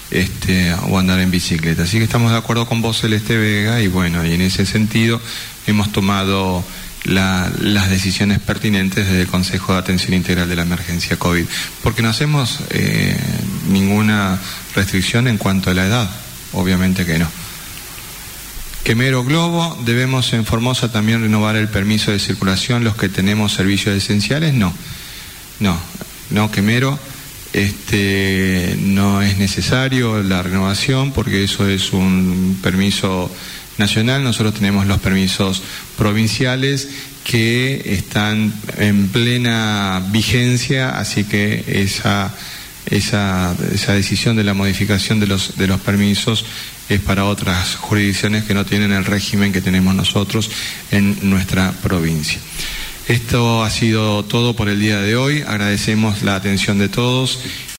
Este, 0.09 0.73
o 0.73 1.01
andar 1.01 1.19
en 1.19 1.33
bicicleta. 1.33 1.83
Así 1.83 1.99
que 1.99 2.05
estamos 2.05 2.31
de 2.31 2.39
acuerdo 2.39 2.69
con 2.69 2.81
vos, 2.81 3.01
Celeste 3.01 3.37
Vega, 3.37 3.83
y 3.83 3.89
bueno, 3.89 4.25
y 4.25 4.35
en 4.35 4.41
ese 4.41 4.65
sentido 4.65 5.21
hemos 5.67 5.91
tomado 5.91 6.63
las 7.07 7.91
decisiones 7.91 8.41
pertinentes 8.41 9.07
desde 9.07 9.23
el 9.23 9.29
Consejo 9.29 9.73
de 9.73 9.79
Atención 9.79 10.15
Integral 10.15 10.49
de 10.49 10.57
la 10.57 10.63
Emergencia 10.63 11.17
COVID, 11.17 11.45
porque 11.83 12.03
no 12.03 12.09
hacemos 12.09 12.61
eh, 12.71 13.17
ninguna 13.69 14.39
restricción 14.75 15.29
en 15.29 15.39
cuanto 15.39 15.71
a 15.71 15.75
la 15.75 15.87
edad, 15.87 16.11
obviamente 16.53 17.05
que 17.05 17.19
no. 17.19 17.29
Quemero 18.83 19.25
Globo, 19.25 19.77
¿debemos 19.85 20.33
en 20.33 20.45
Formosa 20.45 20.93
también 20.93 21.21
renovar 21.21 21.57
el 21.57 21.69
permiso 21.69 22.13
de 22.13 22.21
circulación 22.21 22.85
los 22.85 22.97
que 22.97 23.09
tenemos 23.09 23.53
servicios 23.53 23.97
esenciales? 23.97 24.55
No, 24.55 24.73
no, 25.59 25.77
no, 26.31 26.51
Quemero, 26.51 26.99
este, 27.53 28.77
no 28.81 29.23
es 29.23 29.39
necesario 29.39 30.23
la 30.23 30.43
renovación 30.43 31.13
porque 31.13 31.43
eso 31.43 31.69
es 31.69 31.93
un 31.93 32.59
permiso 32.63 33.31
nacional, 33.79 34.25
nosotros 34.25 34.55
tenemos 34.55 34.87
los 34.87 35.01
permisos 35.01 35.63
provinciales 35.97 36.89
que 37.25 37.83
están 37.87 38.53
en 38.79 39.09
plena 39.09 40.03
vigencia, 40.11 40.99
así 40.99 41.25
que 41.25 41.65
esa, 41.67 42.33
esa, 42.87 43.55
esa 43.73 43.93
decisión 43.95 44.37
de 44.37 44.45
la 44.45 44.55
modificación 44.55 45.21
de 45.21 45.27
los, 45.27 45.57
de 45.57 45.67
los 45.67 45.81
permisos 45.81 46.45
es 46.89 47.01
para 47.01 47.25
otras 47.25 47.75
jurisdicciones 47.75 48.45
que 48.45 48.55
no 48.55 48.65
tienen 48.65 48.93
el 48.93 49.05
régimen 49.05 49.53
que 49.53 49.61
tenemos 49.61 49.95
nosotros 49.95 50.51
en 50.91 51.29
nuestra 51.29 51.73
provincia. 51.73 52.39
Esto 53.09 53.63
ha 53.63 53.71
sido 53.71 54.25
todo 54.25 54.57
por 54.57 54.69
el 54.69 54.81
día 54.81 55.01
de 55.01 55.15
hoy. 55.15 55.43
Agradecemos 55.47 56.23
la 56.23 56.35
atención 56.35 56.79
de 56.79 56.89
todos 56.89 57.39